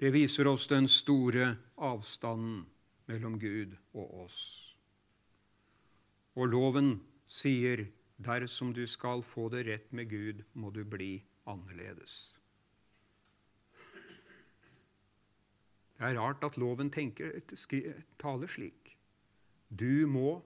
Det 0.00 0.10
viser 0.10 0.48
oss 0.50 0.66
den 0.72 0.88
store 0.90 1.52
avstanden 1.76 2.64
mellom 3.10 3.36
Gud 3.38 3.76
og 3.92 4.24
oss. 4.24 4.40
Og 6.34 6.48
loven 6.48 6.94
sier 7.28 7.84
dersom 8.22 8.72
du 8.74 8.84
skal 8.86 9.22
få 9.26 9.48
det 9.52 9.66
rett 9.68 9.92
med 9.92 10.10
Gud, 10.10 10.44
må 10.54 10.70
du 10.70 10.84
bli 10.84 11.16
annerledes. 11.48 12.36
Det 15.96 16.08
er 16.08 16.18
rart 16.18 16.42
at 16.42 16.56
loven 16.58 16.90
tenker, 16.90 17.38
taler 18.18 18.50
slik. 18.50 18.96
Du 19.70 20.06
må 20.10 20.40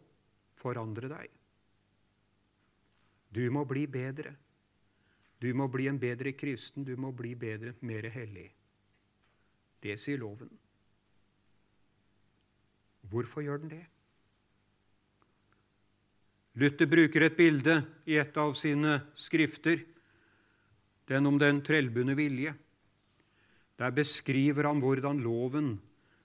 forandre 0.56 1.08
deg. 1.08 1.32
Du 3.32 3.46
må 3.50 3.64
bli 3.68 3.86
bedre. 3.88 4.34
Du 5.40 5.48
må 5.56 5.66
bli 5.68 5.88
en 5.88 5.98
bedre 6.00 6.32
kristen, 6.32 6.84
du 6.84 6.94
må 6.96 7.10
bli 7.12 7.34
bedre, 7.36 7.74
mer 7.80 8.08
hellig. 8.12 8.50
Det 9.82 9.98
sier 10.00 10.20
loven. 10.20 10.52
Hvorfor 13.06 13.44
gjør 13.44 13.60
den 13.62 13.74
det? 13.74 13.84
Luther 16.56 16.88
bruker 16.88 17.26
et 17.26 17.36
bilde 17.36 17.82
i 18.08 18.16
et 18.16 18.36
av 18.40 18.54
sine 18.56 19.00
skrifter, 19.14 19.82
den 21.06 21.28
om 21.28 21.36
den 21.38 21.60
trellbundne 21.62 22.16
vilje. 22.16 22.54
Der 23.76 23.92
beskriver 23.92 24.64
han 24.64 24.80
hvordan 24.80 25.20
loven, 25.20 25.74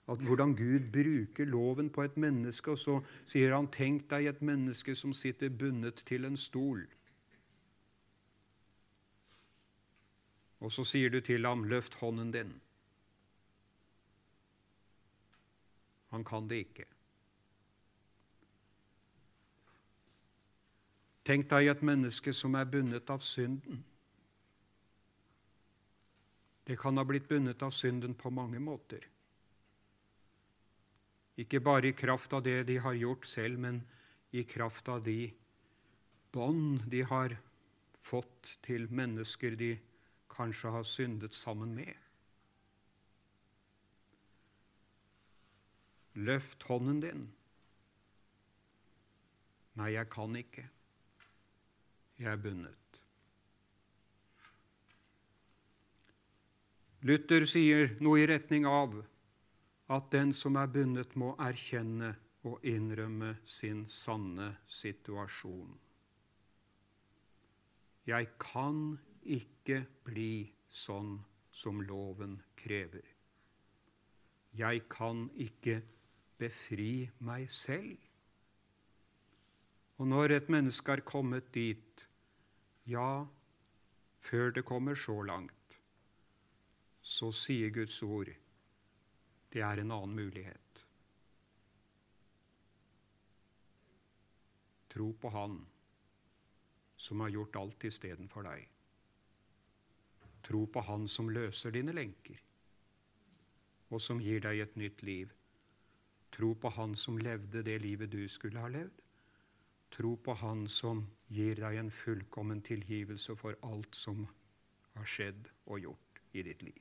hvordan 0.06 0.56
Gud 0.56 0.88
bruker 0.92 1.44
loven 1.46 1.90
på 1.92 2.02
et 2.02 2.16
menneske, 2.16 2.72
og 2.72 2.78
så 2.78 3.02
sier 3.24 3.54
han, 3.54 3.68
'Tenk 3.68 4.08
deg 4.08 4.26
et 4.26 4.42
menneske 4.42 4.94
som 4.94 5.12
sitter 5.12 5.48
bundet 5.48 6.02
til 6.04 6.24
en 6.24 6.36
stol.' 6.36 6.88
Og 10.60 10.72
så 10.72 10.84
sier 10.84 11.10
du 11.10 11.20
til 11.20 11.44
ham, 11.46 11.64
'Løft 11.64 11.94
hånden 11.94 12.34
din'. 12.34 12.60
Han 16.10 16.24
kan 16.24 16.48
det 16.48 16.56
ikke. 16.56 16.91
Tenk 21.22 21.46
deg 21.50 21.68
et 21.70 21.82
menneske 21.86 22.32
som 22.34 22.56
er 22.58 22.66
bundet 22.66 23.10
av 23.10 23.22
synden. 23.22 23.84
Det 26.66 26.78
kan 26.78 26.98
ha 26.98 27.04
blitt 27.06 27.28
bundet 27.30 27.62
av 27.62 27.70
synden 27.74 28.14
på 28.18 28.30
mange 28.34 28.58
måter. 28.62 29.06
Ikke 31.38 31.62
bare 31.62 31.90
i 31.90 31.96
kraft 31.96 32.34
av 32.34 32.42
det 32.42 32.62
de 32.68 32.76
har 32.82 32.98
gjort 32.98 33.26
selv, 33.26 33.58
men 33.58 33.80
i 34.34 34.44
kraft 34.44 34.88
av 34.88 35.02
de 35.06 35.32
bånd 36.32 36.82
de 36.90 37.02
har 37.06 37.36
fått 38.02 38.56
til 38.66 38.88
mennesker 38.90 39.56
de 39.58 39.76
kanskje 40.32 40.74
har 40.74 40.86
syndet 40.88 41.36
sammen 41.36 41.74
med. 41.76 41.94
Løft 46.18 46.66
hånden 46.68 47.00
din. 47.00 47.26
Nei, 49.80 49.94
jeg 49.94 50.10
kan 50.12 50.36
ikke 50.36 50.66
jeg 52.22 52.32
er 52.32 52.40
bundet. 52.40 52.78
Luther 57.02 57.48
sier 57.50 57.96
noe 57.98 58.20
i 58.22 58.26
retning 58.30 58.66
av 58.68 58.94
at 59.92 60.10
den 60.14 60.30
som 60.36 60.56
er 60.56 60.70
bundet, 60.70 61.16
må 61.18 61.34
erkjenne 61.42 62.14
og 62.46 62.62
innrømme 62.66 63.36
sin 63.44 63.84
sanne 63.90 64.52
situasjon. 64.70 65.74
Jeg 68.06 68.30
kan 68.40 68.96
ikke 69.22 69.82
bli 70.06 70.46
sånn 70.66 71.16
som 71.52 71.82
loven 71.84 72.38
krever. 72.58 73.04
Jeg 74.58 74.86
kan 74.90 75.28
ikke 75.38 75.80
befri 76.40 77.08
meg 77.24 77.50
selv. 77.52 77.98
Og 80.00 80.08
når 80.10 80.38
et 80.38 80.50
menneske 80.50 80.96
er 80.96 81.04
kommet 81.06 81.52
dit 81.54 82.06
ja, 82.84 83.26
før 84.18 84.50
det 84.54 84.64
kommer 84.66 84.94
så 84.98 85.20
langt, 85.22 85.78
så 87.02 87.32
sier 87.34 87.70
Guds 87.74 87.98
ord 88.02 88.30
det 89.52 89.60
er 89.60 89.82
en 89.82 89.92
annen 89.92 90.14
mulighet. 90.16 90.86
Tro 94.92 95.12
på 95.12 95.28
Han 95.34 95.58
som 96.96 97.20
har 97.20 97.32
gjort 97.34 97.56
alt 97.56 97.84
istedenfor 97.84 98.46
deg. 98.46 98.68
Tro 100.46 100.66
på 100.66 100.80
Han 100.88 101.06
som 101.08 101.30
løser 101.30 101.74
dine 101.74 101.94
lenker, 101.96 102.40
og 103.90 104.00
som 104.00 104.20
gir 104.20 104.40
deg 104.44 104.62
et 104.64 104.76
nytt 104.80 105.02
liv. 105.02 105.32
Tro 106.32 106.54
på 106.54 106.72
Han 106.76 106.96
som 106.96 107.18
levde 107.20 107.62
det 107.66 107.78
livet 107.82 108.12
du 108.12 108.24
skulle 108.28 108.60
ha 108.60 108.68
levd. 108.72 109.02
Tro 109.92 110.16
på 110.16 110.34
Han 110.40 110.64
som 110.68 111.06
gir 111.32 111.60
deg 111.62 111.78
en 111.80 111.90
fullkommen 111.90 112.60
tilgivelse 112.64 113.36
for 113.38 113.56
alt 113.64 113.96
som 113.96 114.26
har 114.96 115.08
skjedd 115.08 115.48
og 115.66 115.80
gjort 115.80 116.20
i 116.36 116.44
ditt 116.44 116.62
liv. 116.64 116.80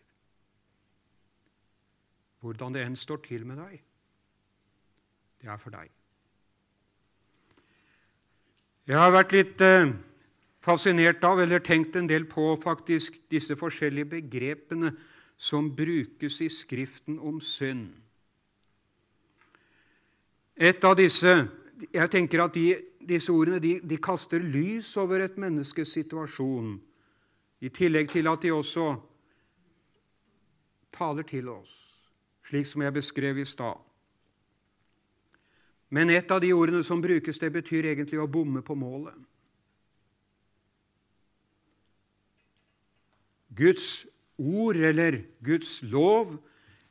Hvordan 2.41 2.75
det 2.75 2.83
enn 2.85 2.97
står 2.97 3.21
til 3.27 3.45
med 3.47 3.61
deg, 3.61 3.81
det 5.41 5.49
er 5.49 5.59
for 5.61 5.73
deg. 5.73 5.89
Jeg 8.89 8.97
har 8.97 9.13
vært 9.13 9.33
litt 9.35 9.61
eh, 9.63 9.93
fascinert 10.65 11.23
av, 11.25 11.39
eller 11.39 11.61
tenkt 11.63 11.95
en 11.95 12.09
del 12.09 12.25
på, 12.29 12.51
faktisk 12.59 13.19
disse 13.31 13.55
forskjellige 13.57 14.09
begrepene 14.17 14.91
som 15.41 15.69
brukes 15.73 16.41
i 16.43 16.49
Skriften 16.51 17.19
om 17.21 17.39
synd. 17.41 17.93
Et 20.55 20.83
av 20.85 20.97
disse 20.97 21.31
Jeg 21.89 22.11
tenker 22.13 22.43
at 22.43 22.53
de 22.53 22.90
disse 23.11 23.31
ordene 23.33 23.59
de, 23.59 23.77
de 23.83 23.99
kaster 24.01 24.41
lys 24.43 24.93
over 25.01 25.25
et 25.25 25.37
menneskes 25.39 25.93
situasjon, 25.97 26.77
i 27.61 27.69
tillegg 27.69 28.09
til 28.09 28.29
at 28.31 28.41
de 28.41 28.53
også 28.55 28.87
taler 30.95 31.27
til 31.27 31.49
oss, 31.51 31.73
slik 32.47 32.65
som 32.67 32.83
jeg 32.83 32.95
beskrev 32.95 33.41
i 33.41 33.47
stad. 33.47 33.79
Men 35.91 36.09
et 36.09 36.31
av 36.31 36.39
de 36.39 36.53
ordene 36.55 36.81
som 36.87 37.03
brukes, 37.03 37.39
det 37.39 37.51
betyr 37.51 37.89
egentlig 37.91 38.21
å 38.21 38.29
bomme 38.31 38.63
på 38.63 38.77
målet. 38.79 39.17
Guds 43.51 44.05
ord, 44.39 44.79
eller 44.79 45.19
Guds 45.43 45.81
lov, 45.83 46.37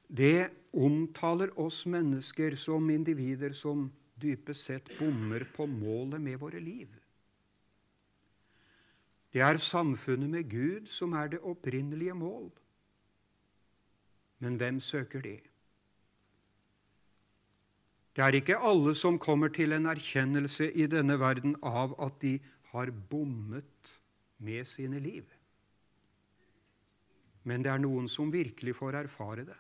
det 0.06 0.50
omtaler 0.76 1.50
oss 1.59 1.87
mennesker 1.88 2.54
som 2.61 2.90
individer 2.92 3.56
som 3.56 3.88
dypest 4.20 4.68
sett 4.68 4.90
bommer 4.98 5.46
på 5.54 5.66
målet 5.66 6.20
med 6.20 6.38
våre 6.40 6.61
liv. 6.61 6.88
Det 9.30 9.42
er 9.46 9.61
samfunnet 9.62 10.30
med 10.30 10.50
Gud 10.50 10.88
som 10.90 11.12
er 11.14 11.30
det 11.35 11.40
opprinnelige 11.46 12.14
mål. 12.14 12.50
Men 14.40 14.56
hvem 14.56 14.80
søker 14.80 15.22
det? 15.22 15.40
Det 18.16 18.24
er 18.24 18.35
ikke 18.35 18.59
alle 18.59 18.94
som 18.98 19.20
kommer 19.22 19.52
til 19.54 19.72
en 19.72 19.87
erkjennelse 19.87 20.72
i 20.72 20.88
denne 20.90 21.14
verden 21.20 21.54
av 21.62 21.94
at 22.02 22.18
de 22.22 22.38
har 22.72 22.90
bommet 22.90 23.94
med 24.38 24.66
sine 24.66 24.98
liv. 24.98 25.24
Men 27.44 27.62
det 27.62 27.70
er 27.72 27.80
noen 27.80 28.09
som 28.11 28.33
virkelig 28.33 28.74
får 28.76 28.98
erfare 29.04 29.46
det. 29.46 29.56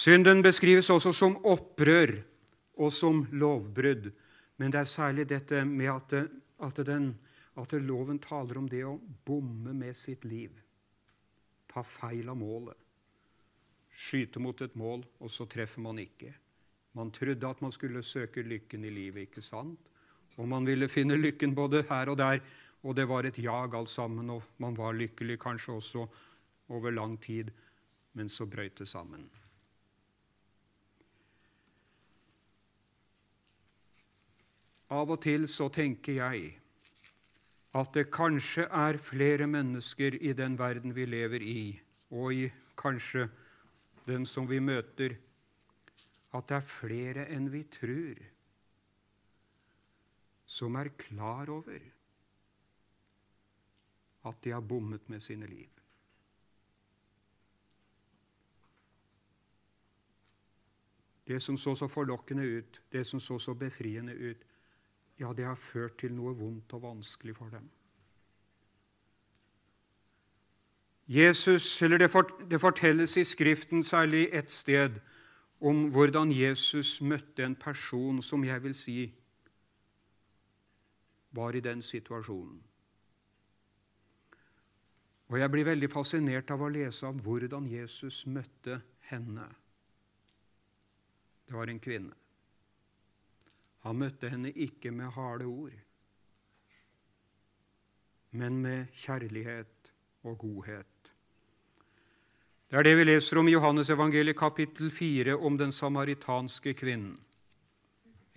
Synden 0.00 0.40
beskrives 0.40 0.88
også 0.88 1.10
som 1.12 1.34
opprør 1.44 2.14
og 2.80 2.92
som 2.94 3.24
lovbrudd. 3.36 4.06
Men 4.56 4.72
det 4.72 4.80
er 4.80 4.88
særlig 4.88 5.26
dette 5.28 5.60
med 5.68 5.90
at, 5.92 6.14
at, 6.60 6.78
den, 6.86 7.10
at 7.60 7.72
loven 7.84 8.20
taler 8.22 8.60
om 8.60 8.68
det 8.68 8.80
å 8.88 8.94
bomme 8.96 9.74
med 9.76 9.96
sitt 9.96 10.24
liv. 10.24 10.54
Ta 11.68 11.82
feil 11.84 12.30
av 12.32 12.38
målet. 12.40 12.78
Skyte 13.90 14.40
mot 14.40 14.62
et 14.64 14.76
mål, 14.78 15.04
og 15.20 15.32
så 15.32 15.44
treffer 15.50 15.84
man 15.84 16.00
ikke. 16.00 16.32
Man 16.96 17.12
trodde 17.12 17.50
at 17.50 17.60
man 17.60 17.74
skulle 17.74 18.02
søke 18.02 18.42
lykken 18.46 18.86
i 18.88 18.94
livet, 18.94 19.28
ikke 19.28 19.44
sant? 19.44 19.90
Og 20.40 20.48
man 20.48 20.64
ville 20.64 20.88
finne 20.88 21.18
lykken 21.20 21.52
både 21.54 21.84
her 21.90 22.08
og 22.08 22.16
der, 22.22 22.40
og 22.80 22.96
det 22.96 23.04
var 23.10 23.28
et 23.28 23.38
jag 23.38 23.76
alt 23.76 23.92
sammen, 23.92 24.30
og 24.32 24.48
man 24.56 24.78
var 24.78 24.96
lykkelig 24.96 25.36
kanskje 25.42 25.76
også 25.76 26.06
over 26.72 26.90
lang 26.90 27.18
tid, 27.20 27.52
men 28.16 28.28
så 28.32 28.48
brøt 28.48 28.80
det 28.80 28.88
sammen. 28.88 29.28
Av 34.90 35.10
og 35.10 35.20
til 35.22 35.46
så 35.46 35.68
tenker 35.70 36.16
jeg 36.18 36.56
at 37.78 37.92
det 37.94 38.08
kanskje 38.10 38.64
er 38.66 38.98
flere 38.98 39.46
mennesker 39.46 40.16
i 40.18 40.32
den 40.34 40.56
verden 40.58 40.94
vi 40.96 41.06
lever 41.06 41.44
i, 41.46 41.62
og 42.10 42.34
i 42.34 42.48
kanskje 42.78 43.28
den 44.08 44.26
som 44.26 44.48
vi 44.50 44.58
møter, 44.58 45.14
at 46.34 46.48
det 46.50 46.56
er 46.58 46.66
flere 46.66 47.28
enn 47.30 47.46
vi 47.52 47.62
tror, 47.70 48.18
som 50.50 50.74
er 50.74 50.90
klar 50.98 51.50
over 51.54 51.78
at 54.26 54.42
de 54.44 54.50
har 54.50 54.60
bommet 54.60 55.06
med 55.08 55.22
sine 55.22 55.46
liv. 55.46 55.70
Det 61.30 61.38
som 61.42 61.58
så 61.58 61.76
så 61.78 61.86
forlokkende 61.86 62.42
ut, 62.42 62.82
det 62.92 63.06
som 63.06 63.20
så 63.20 63.38
så 63.38 63.54
befriende 63.54 64.14
ut, 64.14 64.49
ja, 65.20 65.32
det 65.36 65.44
har 65.44 65.58
ført 65.60 65.98
til 66.00 66.14
noe 66.16 66.32
vondt 66.36 66.72
og 66.72 66.82
vanskelig 66.82 67.36
for 67.36 67.52
dem. 67.52 67.68
Jesus, 71.10 71.82
eller 71.82 71.98
det, 71.98 72.60
fortelles 72.60 73.16
i 73.16 73.24
Skriften, 73.24 73.82
særlig 73.82 74.28
ett 74.32 74.50
sted, 74.50 75.00
om 75.60 75.88
hvordan 75.90 76.32
Jesus 76.32 77.00
møtte 77.00 77.44
en 77.44 77.56
person 77.56 78.22
som 78.22 78.44
jeg 78.44 78.62
vil 78.62 78.74
si 78.74 78.98
var 81.30 81.54
i 81.54 81.60
den 81.60 81.82
situasjonen. 81.82 82.62
Og 85.28 85.38
jeg 85.38 85.50
blir 85.50 85.66
veldig 85.66 85.90
fascinert 85.90 86.50
av 86.50 86.62
å 86.62 86.70
lese 86.72 87.06
av 87.06 87.20
hvordan 87.22 87.66
Jesus 87.70 88.24
møtte 88.26 88.80
henne. 89.10 89.46
Det 91.46 91.54
var 91.58 91.70
en 91.70 91.82
kvinne. 91.82 92.19
Han 93.86 94.00
møtte 94.02 94.28
henne 94.28 94.52
ikke 94.52 94.92
med 94.92 95.14
harde 95.16 95.48
ord, 95.48 95.76
men 98.36 98.60
med 98.62 98.92
kjærlighet 99.02 99.90
og 100.28 100.36
godhet. 100.38 100.86
Det 102.70 102.78
er 102.78 102.86
det 102.86 102.92
vi 103.00 103.08
leser 103.08 103.40
om 103.40 103.48
i 103.50 103.56
Johannes 103.56 103.88
evangeliet 103.90 104.38
kapittel 104.38 104.92
4 104.94 105.34
om 105.34 105.56
den 105.58 105.72
samaritanske 105.74 106.76
kvinnen. 106.78 107.16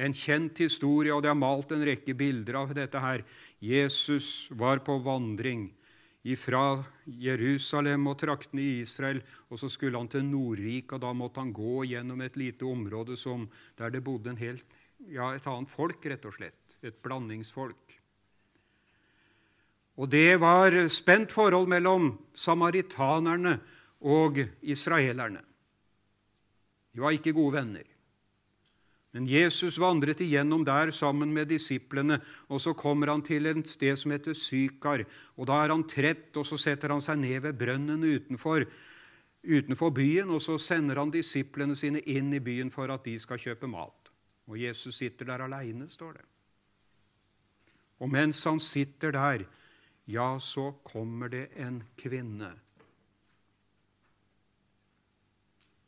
En 0.01 0.15
kjent 0.17 0.57
historie, 0.57 1.13
og 1.13 1.21
det 1.21 1.29
er 1.29 1.37
malt 1.37 1.69
en 1.75 1.83
rekke 1.85 2.15
bilder 2.17 2.57
av 2.63 2.73
dette 2.73 2.97
her. 2.97 3.21
Jesus 3.61 4.47
var 4.57 4.81
på 4.81 4.95
vandring 5.05 5.67
fra 6.39 6.79
Jerusalem 7.05 8.07
og 8.09 8.17
traktene 8.23 8.63
i 8.63 8.79
Israel, 8.81 9.19
og 9.51 9.59
så 9.59 9.69
skulle 9.69 9.99
han 9.99 10.09
til 10.09 10.23
Nordriket, 10.25 10.95
og 10.95 11.03
da 11.03 11.11
måtte 11.13 11.43
han 11.43 11.53
gå 11.53 11.83
gjennom 11.91 12.23
et 12.23 12.39
lite 12.39 12.65
område 12.65 13.19
som, 13.19 13.45
der 13.77 13.93
det 13.93 14.01
bodde 14.03 14.31
en 14.31 14.41
helt, 14.41 14.65
ja, 15.11 15.33
et 15.33 15.47
annet 15.47 15.71
folk, 15.71 16.03
rett 16.05 16.25
og 16.25 16.35
slett. 16.35 16.77
Et 16.83 16.95
blandingsfolk. 17.03 17.99
Og 19.99 20.09
det 20.09 20.39
var 20.41 20.75
spent 20.89 21.31
forhold 21.31 21.69
mellom 21.69 22.13
samaritanerne 22.33 23.59
og 24.03 24.39
israelerne. 24.61 25.41
De 26.93 27.01
var 27.01 27.15
ikke 27.15 27.33
gode 27.33 27.57
venner. 27.59 27.89
Men 29.13 29.27
Jesus 29.29 29.77
vandret 29.77 30.23
igjennom 30.25 30.63
der 30.65 30.89
sammen 30.89 31.29
med 31.33 31.51
disiplene, 31.53 32.17
og 32.49 32.61
så 32.61 32.73
kommer 32.73 33.11
han 33.13 33.21
til 33.21 33.45
et 33.45 33.69
sted 33.69 33.93
som 33.99 34.13
heter 34.13 34.33
Sykar. 34.33 35.05
og 35.37 35.47
Da 35.47 35.59
er 35.61 35.69
han 35.69 35.85
trett, 35.85 36.31
og 36.37 36.45
så 36.45 36.57
setter 36.57 36.89
han 36.89 37.01
seg 37.01 37.21
ned 37.21 37.43
ved 37.45 37.59
brønnen 37.59 38.01
utenfor, 38.01 38.65
utenfor 39.45 39.93
byen, 39.93 40.33
og 40.33 40.41
så 40.41 40.57
sender 40.57 40.97
han 40.97 41.13
disiplene 41.13 41.77
sine 41.77 42.01
inn 42.09 42.33
i 42.33 42.41
byen 42.41 42.73
for 42.73 42.89
at 42.89 43.05
de 43.05 43.13
skal 43.21 43.37
kjøpe 43.37 43.69
mat. 43.69 44.02
Og 44.47 44.59
Jesus 44.59 44.97
sitter 44.99 45.29
der 45.29 45.45
aleine, 45.45 45.89
står 45.89 46.17
det. 46.19 46.25
Og 48.03 48.09
mens 48.11 48.43
han 48.43 48.59
sitter 48.59 49.13
der, 49.15 49.45
ja, 50.07 50.27
så 50.39 50.71
kommer 50.83 51.31
det 51.31 51.47
en 51.55 51.83
kvinne 51.97 52.51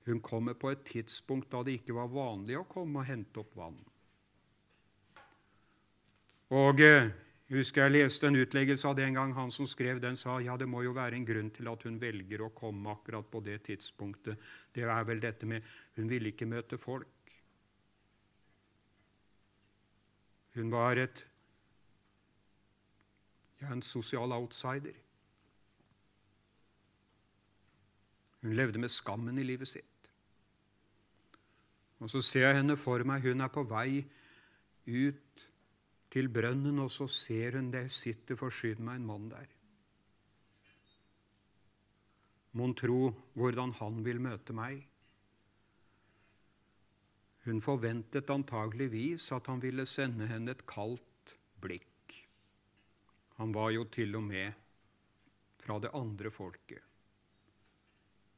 Hun 0.06 0.22
kommer 0.22 0.54
på 0.54 0.70
et 0.70 0.84
tidspunkt 0.86 1.50
da 1.50 1.64
det 1.66 1.80
ikke 1.80 1.96
var 1.98 2.12
vanlig 2.14 2.60
å 2.60 2.68
komme 2.70 3.02
og 3.02 3.08
hente 3.10 3.42
opp 3.42 3.56
vann. 3.58 3.80
Og 6.54 6.82
eh, 6.86 7.08
jeg 7.50 7.58
husker 7.58 7.88
jeg 7.88 7.94
leste 7.96 8.30
en 8.30 8.38
utleggelse 8.38 8.86
av 8.86 8.94
det 9.00 9.08
en 9.08 9.18
gang. 9.18 9.34
Han 9.34 9.50
som 9.54 9.66
skrev 9.70 9.98
den, 10.04 10.18
sa 10.18 10.38
ja, 10.46 10.54
det 10.62 10.70
må 10.70 10.84
jo 10.86 10.94
være 10.94 11.18
en 11.18 11.26
grunn 11.26 11.50
til 11.54 11.72
at 11.72 11.88
hun 11.90 11.98
velger 12.02 12.46
å 12.46 12.52
komme 12.54 12.94
akkurat 12.94 13.26
på 13.34 13.42
det 13.48 13.64
tidspunktet. 13.66 14.38
Det 14.74 14.86
er 14.86 15.10
vel 15.10 15.24
dette 15.24 15.50
med 15.50 15.66
hun 15.98 16.10
ville 16.12 16.36
ikke 16.36 16.50
møte 16.54 16.78
folk. 16.78 17.10
Hun 20.56 20.72
var 20.72 21.00
et, 21.00 21.26
ja, 23.62 23.72
en 23.74 23.84
sosial 23.84 24.32
outsider. 24.32 24.96
Hun 28.42 28.56
levde 28.56 28.80
med 28.80 28.94
skammen 28.94 29.40
i 29.42 29.44
livet 29.44 29.68
sitt. 29.68 30.10
Og 32.00 32.12
så 32.12 32.22
ser 32.22 32.48
jeg 32.48 32.60
henne 32.60 32.78
for 32.78 33.04
meg. 33.08 33.26
Hun 33.26 33.42
er 33.42 33.52
på 33.52 33.64
vei 33.68 34.06
ut 34.86 35.46
til 36.14 36.30
brønnen, 36.32 36.80
og 36.80 36.92
så 36.94 37.08
ser 37.12 37.58
hun 37.60 37.72
det 37.74 37.88
sitter 37.92 38.40
forsynt 38.40 38.84
meg 38.86 39.02
en 39.02 39.08
mann 39.10 39.30
der. 39.32 39.48
Mon 42.56 42.72
tro 42.78 43.10
hvordan 43.36 43.74
han 43.82 44.04
vil 44.06 44.22
møte 44.24 44.56
meg? 44.56 44.86
Hun 47.46 47.62
forventet 47.62 48.30
antageligvis 48.34 49.30
at 49.36 49.48
han 49.52 49.62
ville 49.62 49.86
sende 49.86 50.26
henne 50.30 50.56
et 50.56 50.66
kaldt 50.66 51.36
blikk. 51.62 52.16
Han 53.38 53.54
var 53.54 53.70
jo 53.76 53.84
til 53.92 54.18
og 54.18 54.24
med 54.26 54.56
fra 55.62 55.78
det 55.82 55.94
andre 55.94 56.32
folket. 56.34 56.82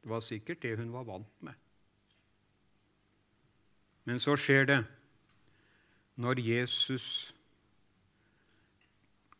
Det 0.01 0.11
var 0.11 0.23
sikkert 0.23 0.61
det 0.63 0.75
hun 0.79 0.91
var 0.91 1.07
vant 1.07 1.47
med. 1.47 1.55
Men 4.07 4.19
så 4.23 4.37
skjer 4.39 4.67
det 4.67 4.83
når 6.17 6.39
Jesus 6.41 7.33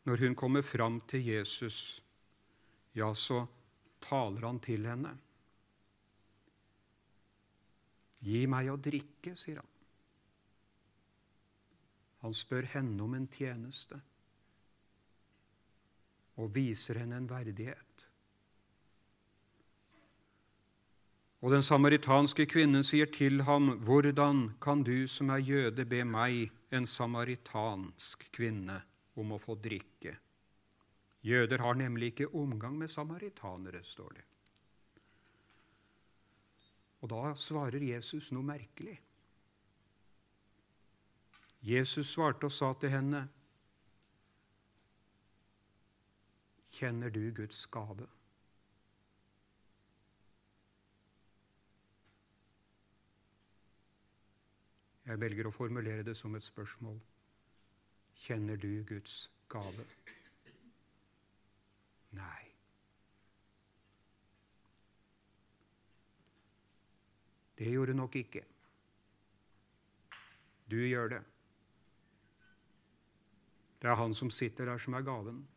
Når 0.08 0.22
hun 0.24 0.36
kommer 0.40 0.62
fram 0.64 1.02
til 1.04 1.26
Jesus, 1.26 2.02
ja, 2.96 3.10
så 3.12 3.42
taler 4.00 4.46
han 4.46 4.60
til 4.64 4.86
henne. 4.88 5.10
Gi 8.26 8.46
meg 8.50 8.70
å 8.72 8.78
drikke, 8.82 9.36
sier 9.38 9.62
han. 9.62 9.74
Han 12.26 12.34
spør 12.34 12.66
henne 12.74 13.04
om 13.04 13.14
en 13.14 13.28
tjeneste 13.30 14.00
og 16.38 16.54
viser 16.54 17.00
henne 17.02 17.18
en 17.18 17.30
verdighet. 17.30 18.08
Og 21.46 21.54
den 21.54 21.62
samaritanske 21.62 22.48
kvinnen 22.50 22.84
sier 22.84 23.06
til 23.06 23.44
ham, 23.44 23.80
'Hvordan 23.80 24.58
kan 24.62 24.84
du 24.84 25.08
som 25.08 25.30
er 25.30 25.38
jøde, 25.38 25.86
be 25.86 26.04
meg, 26.04 26.52
en 26.72 26.86
samaritansk 26.86 28.32
kvinne, 28.32 28.82
om 29.16 29.32
å 29.32 29.40
få 29.40 29.56
drikke?' 29.56 30.18
Jøder 31.22 31.58
har 31.58 31.74
nemlig 31.74 32.14
ikke 32.14 32.34
omgang 32.34 32.78
med 32.78 32.90
samaritanere, 32.90 33.84
står 33.84 34.10
det. 34.14 34.24
Og 37.02 37.10
da 37.10 37.34
svarer 37.38 37.84
Jesus 37.84 38.32
noe 38.32 38.46
merkelig. 38.46 38.98
Jesus 41.62 42.14
svarte 42.14 42.48
og 42.48 42.52
sa 42.52 42.74
til 42.80 42.94
henne, 42.94 43.28
Kjenner 46.78 47.10
du 47.10 47.32
Guds 47.34 47.66
gave? 47.74 48.06
Jeg 55.08 55.22
velger 55.22 55.48
å 55.48 55.54
formulere 55.56 56.04
det 56.04 56.14
som 56.20 56.36
et 56.36 56.46
spørsmål. 56.46 57.00
Kjenner 58.28 58.60
du 58.62 58.84
Guds 58.86 59.32
gave? 59.50 59.88
Nei. 62.18 62.44
Det 67.58 67.72
gjorde 67.72 67.94
nok 67.94 68.16
ikke. 68.16 68.44
Du 70.72 70.78
gjør 70.78 71.08
det. 71.10 71.22
Det 73.82 73.90
er 73.90 73.96
han 73.96 74.14
som 74.14 74.30
sitter 74.30 74.66
der, 74.66 74.78
som 74.78 74.94
er 74.94 75.06
gaven. 75.06 75.48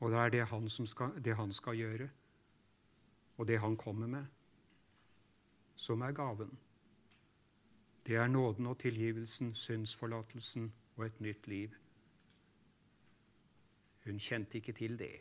Og 0.00 0.10
det 0.10 0.18
er 0.18 0.28
det 0.30 0.44
han, 0.48 0.68
skal, 0.68 1.24
det 1.24 1.36
han 1.36 1.52
skal 1.52 1.76
gjøre, 1.76 2.08
og 3.36 3.48
det 3.48 3.58
han 3.60 3.76
kommer 3.76 4.06
med, 4.06 4.24
som 5.76 6.00
er 6.02 6.12
gaven. 6.12 6.58
Det 8.06 8.16
er 8.16 8.26
nåden 8.26 8.66
og 8.66 8.78
tilgivelsen, 8.78 9.54
syndsforlatelsen 9.54 10.72
og 10.96 11.06
et 11.06 11.20
nytt 11.20 11.46
liv. 11.46 11.74
Hun 14.04 14.18
kjente 14.18 14.58
ikke 14.58 14.72
til 14.72 14.98
det. 14.98 15.12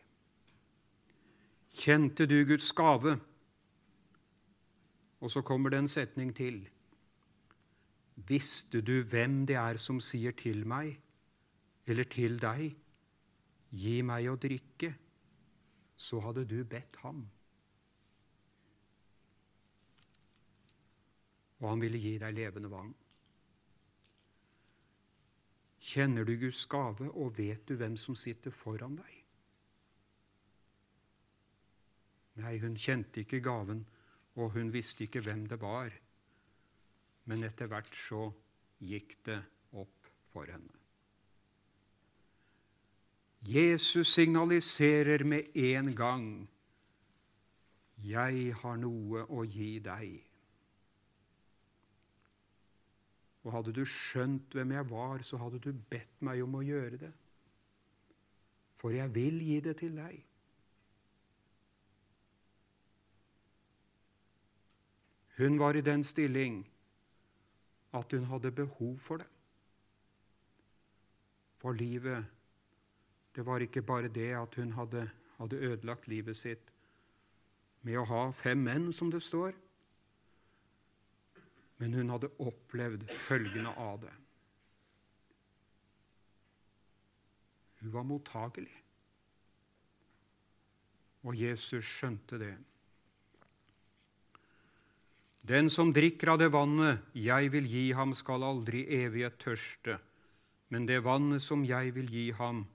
Kjente 1.73 2.25
du 2.25 2.45
Guds 2.45 2.71
gave? 2.71 3.19
Og 5.19 5.31
så 5.31 5.41
kommer 5.41 5.73
det 5.73 5.79
en 5.79 5.89
setning 5.89 6.33
til. 6.35 6.61
Visste 8.27 8.81
du 8.81 9.01
hvem 9.03 9.45
det 9.49 9.57
er 9.57 9.79
som 9.81 10.01
sier 10.01 10.35
til 10.37 10.65
meg, 10.67 10.97
eller 11.87 12.03
til 12.09 12.37
deg, 12.41 12.75
gi 13.71 13.97
meg 14.05 14.29
å 14.29 14.37
drikke, 14.41 14.93
så 15.97 16.21
hadde 16.21 16.45
du 16.45 16.61
bedt 16.65 16.97
ham. 17.03 17.25
Og 21.57 21.69
han 21.71 21.81
ville 21.81 22.01
gi 22.01 22.17
deg 22.21 22.35
levende 22.37 22.69
vann. 22.69 22.93
Kjenner 25.87 26.25
du 26.27 26.35
Guds 26.37 26.65
gave, 26.69 27.09
og 27.09 27.37
vet 27.37 27.63
du 27.69 27.77
hvem 27.79 27.95
som 27.97 28.17
sitter 28.17 28.53
foran 28.53 28.97
deg? 28.99 29.13
Nei, 32.37 32.57
hun 32.61 32.75
kjente 32.77 33.23
ikke 33.23 33.39
gaven 33.41 33.85
og 34.37 34.53
hun 34.53 34.69
visste 34.73 35.05
ikke 35.07 35.23
hvem 35.25 35.45
det 35.49 35.59
var. 35.61 35.93
Men 37.27 37.43
etter 37.43 37.69
hvert 37.71 37.93
så 37.97 38.27
gikk 38.79 39.17
det 39.25 39.39
opp 39.75 40.11
for 40.31 40.49
henne. 40.49 40.73
Jesus 43.47 44.13
signaliserer 44.13 45.23
med 45.23 45.55
en 45.55 45.95
gang 45.95 46.49
'Jeg 47.97 48.53
har 48.53 48.75
noe 48.77 49.25
å 49.25 49.43
gi 49.43 49.79
deg'. 49.79 50.23
Og 53.43 53.53
hadde 53.53 53.73
du 53.73 53.85
skjønt 53.85 54.53
hvem 54.53 54.71
jeg 54.71 54.89
var, 54.89 55.21
så 55.23 55.37
hadde 55.37 55.59
du 55.59 55.71
bedt 55.73 56.21
meg 56.21 56.43
om 56.43 56.55
å 56.55 56.61
gjøre 56.61 56.97
det. 56.97 57.13
For 58.75 58.89
jeg 58.89 59.15
vil 59.15 59.39
gi 59.39 59.59
det 59.59 59.77
til 59.77 59.95
deg. 59.95 60.19
Hun 65.37 65.59
var 65.59 65.77
i 65.77 65.81
den 65.81 66.03
stilling 66.03 66.63
at 67.93 68.11
hun 68.11 68.25
hadde 68.25 68.51
behov 68.51 68.97
for 68.99 69.17
det. 69.17 69.27
For 71.57 71.73
livet 71.73 72.25
Det 73.35 73.45
var 73.45 73.61
ikke 73.61 73.81
bare 73.81 74.07
det 74.07 74.31
at 74.33 74.55
hun 74.55 74.71
hadde, 74.71 75.09
hadde 75.37 75.55
ødelagt 75.55 76.07
livet 76.07 76.37
sitt 76.37 76.71
med 77.85 77.99
å 78.01 78.05
ha 78.09 78.21
fem 78.33 78.63
menn, 78.65 78.87
som 78.93 79.11
det 79.13 79.21
står, 79.21 79.53
men 81.77 81.93
hun 81.93 82.09
hadde 82.09 82.31
opplevd 82.41 83.05
følgende 83.21 83.75
av 83.77 83.99
det. 84.01 84.13
Hun 87.83 87.93
var 87.93 88.07
mottagelig, 88.09 88.73
og 91.21 91.37
Jesus 91.37 91.85
skjønte 91.85 92.41
det. 92.41 92.55
Den 95.47 95.69
som 95.69 95.93
drikker 95.95 96.33
av 96.33 96.41
det 96.41 96.49
vannet 96.51 97.05
jeg 97.15 97.51
vil 97.53 97.67
gi 97.71 97.85
ham, 97.95 98.11
skal 98.17 98.43
aldri 98.43 98.81
evig 98.97 99.29
tørste, 99.39 99.95
men 100.73 100.87
det 100.89 100.97
vannet 101.05 101.43
som 101.43 101.61
jeg 101.63 101.93
vil 101.95 102.09
gi 102.11 102.25
ham, 102.35 102.65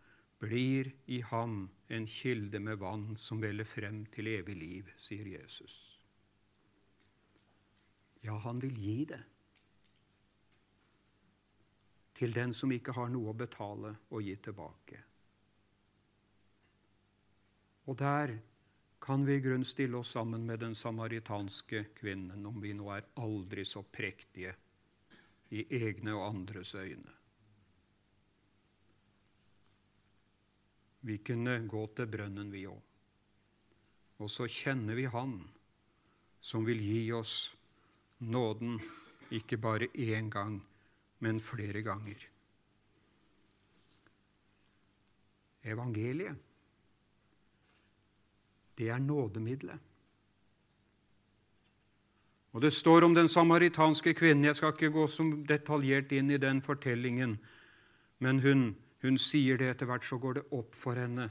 blir 0.40 0.88
i 1.06 1.20
ham 1.28 1.66
en 1.92 2.06
kilde 2.08 2.58
med 2.64 2.80
vann 2.80 3.12
som 3.20 3.42
veller 3.42 3.68
frem 3.68 4.06
til 4.14 4.30
evig 4.32 4.56
liv, 4.56 4.88
sier 4.98 5.28
Jesus. 5.34 5.76
Ja, 8.24 8.38
han 8.40 8.62
vil 8.62 8.74
gi 8.78 8.96
det 9.12 9.20
til 12.16 12.32
den 12.32 12.52
som 12.56 12.72
ikke 12.72 12.94
har 12.96 13.12
noe 13.12 13.32
å 13.32 13.36
betale 13.36 13.96
og 14.14 14.24
gi 14.24 14.36
tilbake. 14.40 15.02
Og 17.90 17.98
der 17.98 18.36
kan 19.02 19.24
vi 19.26 19.34
i 19.34 19.40
grunn 19.40 19.64
stille 19.64 19.96
oss 19.98 20.12
sammen 20.14 20.46
med 20.46 20.60
den 20.62 20.74
samaritanske 20.78 21.84
kvinnen, 21.98 22.46
om 22.46 22.60
vi 22.62 22.70
nå 22.78 22.86
er 22.94 23.08
aldri 23.18 23.64
så 23.66 23.82
prektige 23.82 24.52
i 25.50 25.64
egne 25.74 26.14
og 26.14 26.28
andres 26.28 26.74
øyne. 26.78 27.16
Vi 31.02 31.16
kunne 31.18 31.56
gå 31.66 31.82
til 31.96 32.06
brønnen, 32.12 32.52
vi 32.54 32.62
òg. 32.70 32.78
Og 34.22 34.30
så 34.30 34.46
kjenner 34.46 34.94
vi 34.94 35.08
Han 35.10 35.34
som 36.38 36.62
vil 36.66 36.78
gi 36.78 37.10
oss 37.12 37.56
nåden, 38.18 38.78
ikke 39.34 39.58
bare 39.58 39.90
én 39.98 40.30
gang, 40.30 40.60
men 41.18 41.40
flere 41.40 41.82
ganger. 41.82 42.22
Evangeliet 45.62 46.51
det 48.82 48.90
er 48.90 49.02
nådemiddelet. 49.02 49.78
Og 52.52 52.60
Det 52.60 52.72
står 52.72 53.04
om 53.04 53.14
den 53.14 53.28
samaritanske 53.28 54.12
kvinnen. 54.14 54.44
Jeg 54.44 54.56
skal 54.56 54.74
ikke 54.74 54.92
gå 54.92 55.06
så 55.08 55.24
detaljert 55.48 56.12
inn 56.12 56.30
i 56.30 56.40
den 56.40 56.60
fortellingen, 56.62 57.38
men 58.20 58.40
hun, 58.44 58.74
hun 59.02 59.16
sier 59.18 59.56
det 59.56 59.70
etter 59.70 59.88
hvert, 59.88 60.04
så 60.04 60.18
går 60.20 60.34
det 60.34 60.50
opp 60.52 60.76
for 60.76 61.00
henne 61.00 61.30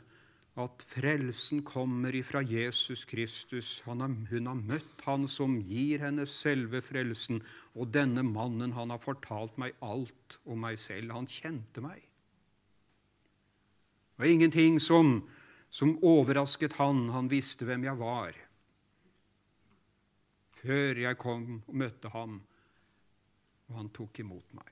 at 0.60 0.84
frelsen 0.84 1.62
kommer 1.64 2.16
ifra 2.16 2.42
Jesus 2.42 3.06
Kristus. 3.06 3.80
Har, 3.86 3.96
hun 3.96 4.48
har 4.50 4.58
møtt 4.58 5.06
Han 5.06 5.28
som 5.28 5.60
gir 5.62 6.02
henne 6.04 6.26
selve 6.26 6.82
frelsen. 6.82 7.40
Og 7.76 7.94
denne 7.94 8.24
mannen, 8.24 8.74
han 8.74 8.90
har 8.90 9.00
fortalt 9.00 9.58
meg 9.62 9.78
alt 9.80 10.40
om 10.44 10.60
meg 10.66 10.80
selv. 10.82 11.14
Han 11.14 11.30
kjente 11.30 11.86
meg. 11.86 12.02
Det 14.18 14.26
var 14.26 14.34
ingenting 14.34 14.80
som 14.80 15.22
som 15.72 15.96
overrasket 16.04 16.74
han. 16.74 17.10
Han 17.10 17.30
visste 17.32 17.66
hvem 17.66 17.86
jeg 17.88 18.00
var. 18.00 18.36
Før 20.62 21.00
jeg 21.00 21.18
kom 21.18 21.62
og 21.64 21.78
møtte 21.82 22.12
ham, 22.12 22.42
og 23.70 23.78
han 23.80 23.90
tok 23.96 24.20
imot 24.22 24.52
meg. 24.58 24.68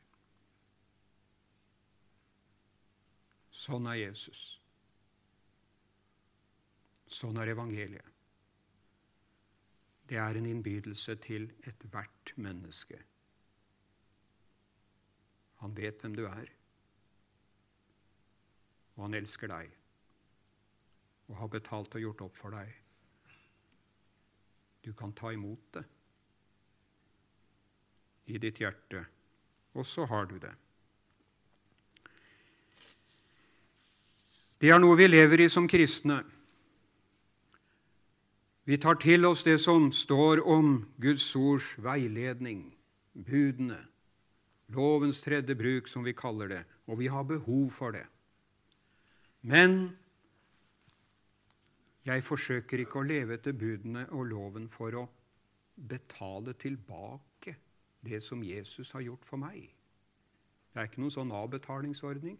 Sånn 3.60 3.88
er 3.90 4.02
Jesus. 4.04 4.44
Sånn 7.10 7.40
er 7.42 7.56
evangeliet. 7.56 8.06
Det 10.10 10.20
er 10.20 10.36
en 10.36 10.52
innbydelse 10.52 11.16
til 11.24 11.48
ethvert 11.70 12.36
menneske. 12.36 13.00
Han 15.64 15.76
vet 15.80 16.02
hvem 16.02 16.16
du 16.18 16.26
er, 16.28 16.56
og 18.96 19.06
han 19.08 19.20
elsker 19.20 19.52
deg 19.52 19.79
og 21.30 21.38
har 21.38 21.52
betalt 21.54 21.96
og 21.96 22.02
gjort 22.04 22.24
opp 22.26 22.38
for 22.38 22.56
deg. 22.58 22.72
Du 24.86 24.92
kan 24.98 25.14
ta 25.14 25.32
imot 25.36 25.62
det 25.76 25.86
i 28.30 28.38
ditt 28.42 28.60
hjerte, 28.62 29.04
og 29.74 29.86
så 29.86 30.06
har 30.10 30.28
du 30.30 30.38
det. 30.42 30.54
Det 34.60 34.70
er 34.70 34.82
noe 34.82 34.98
vi 35.00 35.08
lever 35.08 35.46
i 35.46 35.50
som 35.50 35.70
kristne. 35.72 36.20
Vi 38.70 38.78
tar 38.78 39.00
til 39.02 39.26
oss 39.26 39.46
det 39.48 39.58
som 39.64 39.88
står 39.96 40.44
om 40.46 40.84
Guds 41.02 41.26
ords 41.40 41.72
veiledning, 41.82 42.68
budene, 43.14 43.80
lovens 44.70 45.24
tredje 45.26 45.56
bruk, 45.58 45.88
som 45.90 46.06
vi 46.06 46.14
kaller 46.14 46.52
det, 46.52 46.62
og 46.86 47.00
vi 47.00 47.08
har 47.10 47.26
behov 47.26 47.72
for 47.74 47.96
det. 47.96 48.06
Men 49.42 49.98
jeg 52.10 52.26
forsøker 52.26 52.84
ikke 52.84 53.02
å 53.02 53.08
leve 53.08 53.38
etter 53.38 53.56
budene 53.58 54.06
og 54.16 54.30
loven 54.32 54.68
for 54.72 54.98
å 54.98 55.06
betale 55.90 56.56
tilbake 56.60 57.56
det 58.04 58.22
som 58.24 58.44
Jesus 58.44 58.92
har 58.96 59.06
gjort 59.06 59.28
for 59.28 59.42
meg. 59.42 59.70
Det 60.70 60.80
er 60.80 60.90
ikke 60.90 61.02
noen 61.04 61.16
sånn 61.16 61.34
avbetalingsordning. 61.36 62.38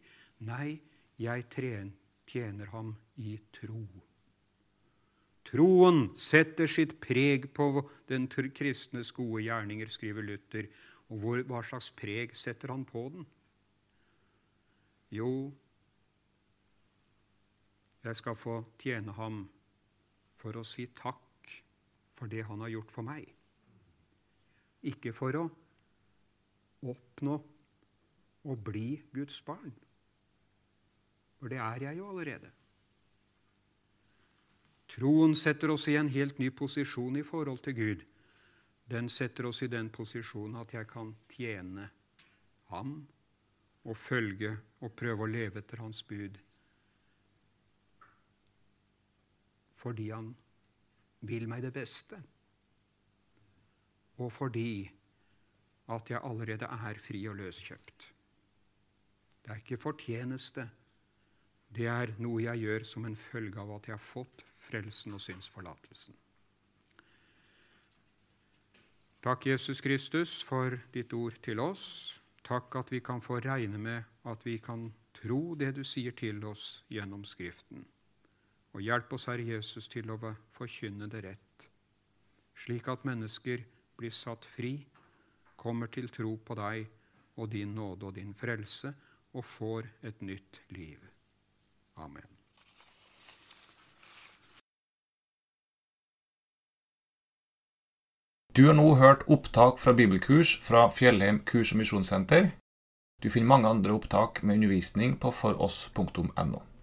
Nei, 0.48 0.80
jeg 1.20 1.48
tjener 2.30 2.72
ham 2.74 2.94
i 3.18 3.36
tro. 3.56 3.84
Troen 5.50 6.12
setter 6.20 6.70
sitt 6.70 7.00
preg 7.02 7.50
på 7.58 7.82
den 8.08 8.28
kristnes 8.30 9.10
gode 9.16 9.42
gjerninger, 9.48 9.90
skriver 9.90 10.26
Luther. 10.26 10.70
Og 11.10 11.42
hva 11.50 11.64
slags 11.66 11.90
preg 11.90 12.36
setter 12.38 12.70
han 12.70 12.86
på 12.86 13.08
den? 13.16 13.26
Jo, 15.10 15.50
jeg 18.06 18.16
skal 18.16 18.38
få 18.38 18.60
tjene 18.80 19.16
ham 19.18 19.48
for 20.40 20.60
å 20.60 20.66
si 20.68 20.88
takk 20.96 21.54
for 22.18 22.32
det 22.32 22.46
han 22.48 22.64
har 22.64 22.72
gjort 22.74 22.94
for 22.94 23.08
meg. 23.08 23.28
Ikke 24.88 25.12
for 25.16 25.36
å 25.36 25.46
oppnå 26.88 27.36
å 28.48 28.56
bli 28.56 29.02
Guds 29.12 29.42
barn. 29.46 29.74
For 31.40 31.52
det 31.52 31.60
er 31.64 31.86
jeg 31.90 32.00
jo 32.00 32.08
allerede. 32.12 32.52
Troen 34.90 35.36
setter 35.38 35.72
oss 35.72 35.88
i 35.92 35.96
en 36.00 36.10
helt 36.12 36.40
ny 36.42 36.50
posisjon 36.50 37.20
i 37.20 37.24
forhold 37.24 37.62
til 37.64 37.76
Gud. 37.78 38.04
Den 38.90 39.10
setter 39.12 39.46
oss 39.52 39.62
i 39.62 39.70
den 39.70 39.92
posisjonen 39.94 40.58
at 40.64 40.74
jeg 40.74 40.88
kan 40.90 41.14
tjene 41.30 41.92
Ham 42.70 42.96
og 43.86 43.98
følge 43.98 44.56
og 44.82 44.94
prøve 44.98 45.26
å 45.26 45.30
leve 45.30 45.62
etter 45.62 45.82
Hans 45.84 46.02
bud. 46.06 46.38
Fordi 49.80 50.10
Han 50.12 50.34
vil 51.28 51.48
meg 51.52 51.64
det 51.64 51.74
beste, 51.76 52.20
og 54.20 54.32
fordi 54.32 54.90
at 55.90 56.12
jeg 56.12 56.22
allerede 56.24 56.68
er 56.68 57.00
fri 57.02 57.22
og 57.32 57.38
løskjøpt. 57.40 58.08
Det 59.44 59.52
er 59.52 59.62
ikke 59.64 59.80
fortjeneste. 59.82 60.68
Det 61.76 61.88
er 61.88 62.14
noe 62.22 62.42
jeg 62.44 62.64
gjør 62.66 62.86
som 62.86 63.06
en 63.08 63.16
følge 63.18 63.60
av 63.62 63.72
at 63.78 63.88
jeg 63.88 63.96
har 63.96 64.04
fått 64.04 64.44
frelsen 64.60 65.16
og 65.16 65.24
synsforlatelsen. 65.24 66.18
Takk, 69.24 69.50
Jesus 69.50 69.82
Kristus, 69.84 70.40
for 70.44 70.78
ditt 70.94 71.14
ord 71.14 71.36
til 71.44 71.60
oss. 71.60 71.86
Takk 72.46 72.76
at 72.80 72.92
vi 72.94 73.02
kan 73.04 73.20
få 73.22 73.42
regne 73.44 73.78
med 73.78 74.04
at 74.30 74.46
vi 74.46 74.58
kan 74.64 74.90
tro 75.14 75.56
det 75.60 75.74
du 75.76 75.84
sier 75.84 76.16
til 76.16 76.40
oss 76.48 76.84
gjennom 76.90 77.26
Skriften. 77.28 77.84
Og 78.78 78.86
hjelp 78.86 79.14
oss, 79.18 79.26
Herre 79.30 79.46
Jesus, 79.56 79.88
til 79.90 80.12
å 80.14 80.20
forkynne 80.54 81.10
det 81.10 81.24
rett, 81.26 81.68
slik 82.60 82.88
at 82.92 83.06
mennesker 83.08 83.64
blir 83.98 84.14
satt 84.14 84.46
fri, 84.46 84.76
kommer 85.60 85.90
til 85.92 86.10
tro 86.14 86.38
på 86.38 86.56
deg 86.60 86.86
og 87.40 87.50
din 87.52 87.74
nåde 87.76 88.10
og 88.10 88.18
din 88.20 88.36
frelse, 88.38 88.94
og 89.34 89.46
får 89.46 89.90
et 90.10 90.22
nytt 90.26 90.62
liv. 90.74 91.00
Amen. 91.98 92.40
Du 98.56 98.66
har 98.66 98.74
nå 98.74 98.96
hørt 98.98 99.28
opptak 99.30 99.78
fra 99.80 99.94
bibelkurs 99.94 100.56
fra 100.66 100.88
Fjellheim 100.92 101.44
kurs- 101.46 101.72
og 101.72 101.80
misjonssenter. 101.84 102.50
Du 103.22 103.30
finner 103.30 103.52
mange 103.52 103.70
andre 103.70 103.94
opptak 103.94 104.42
med 104.44 104.58
undervisning 104.58 105.20
på 105.22 105.32
foross.no. 105.32 106.70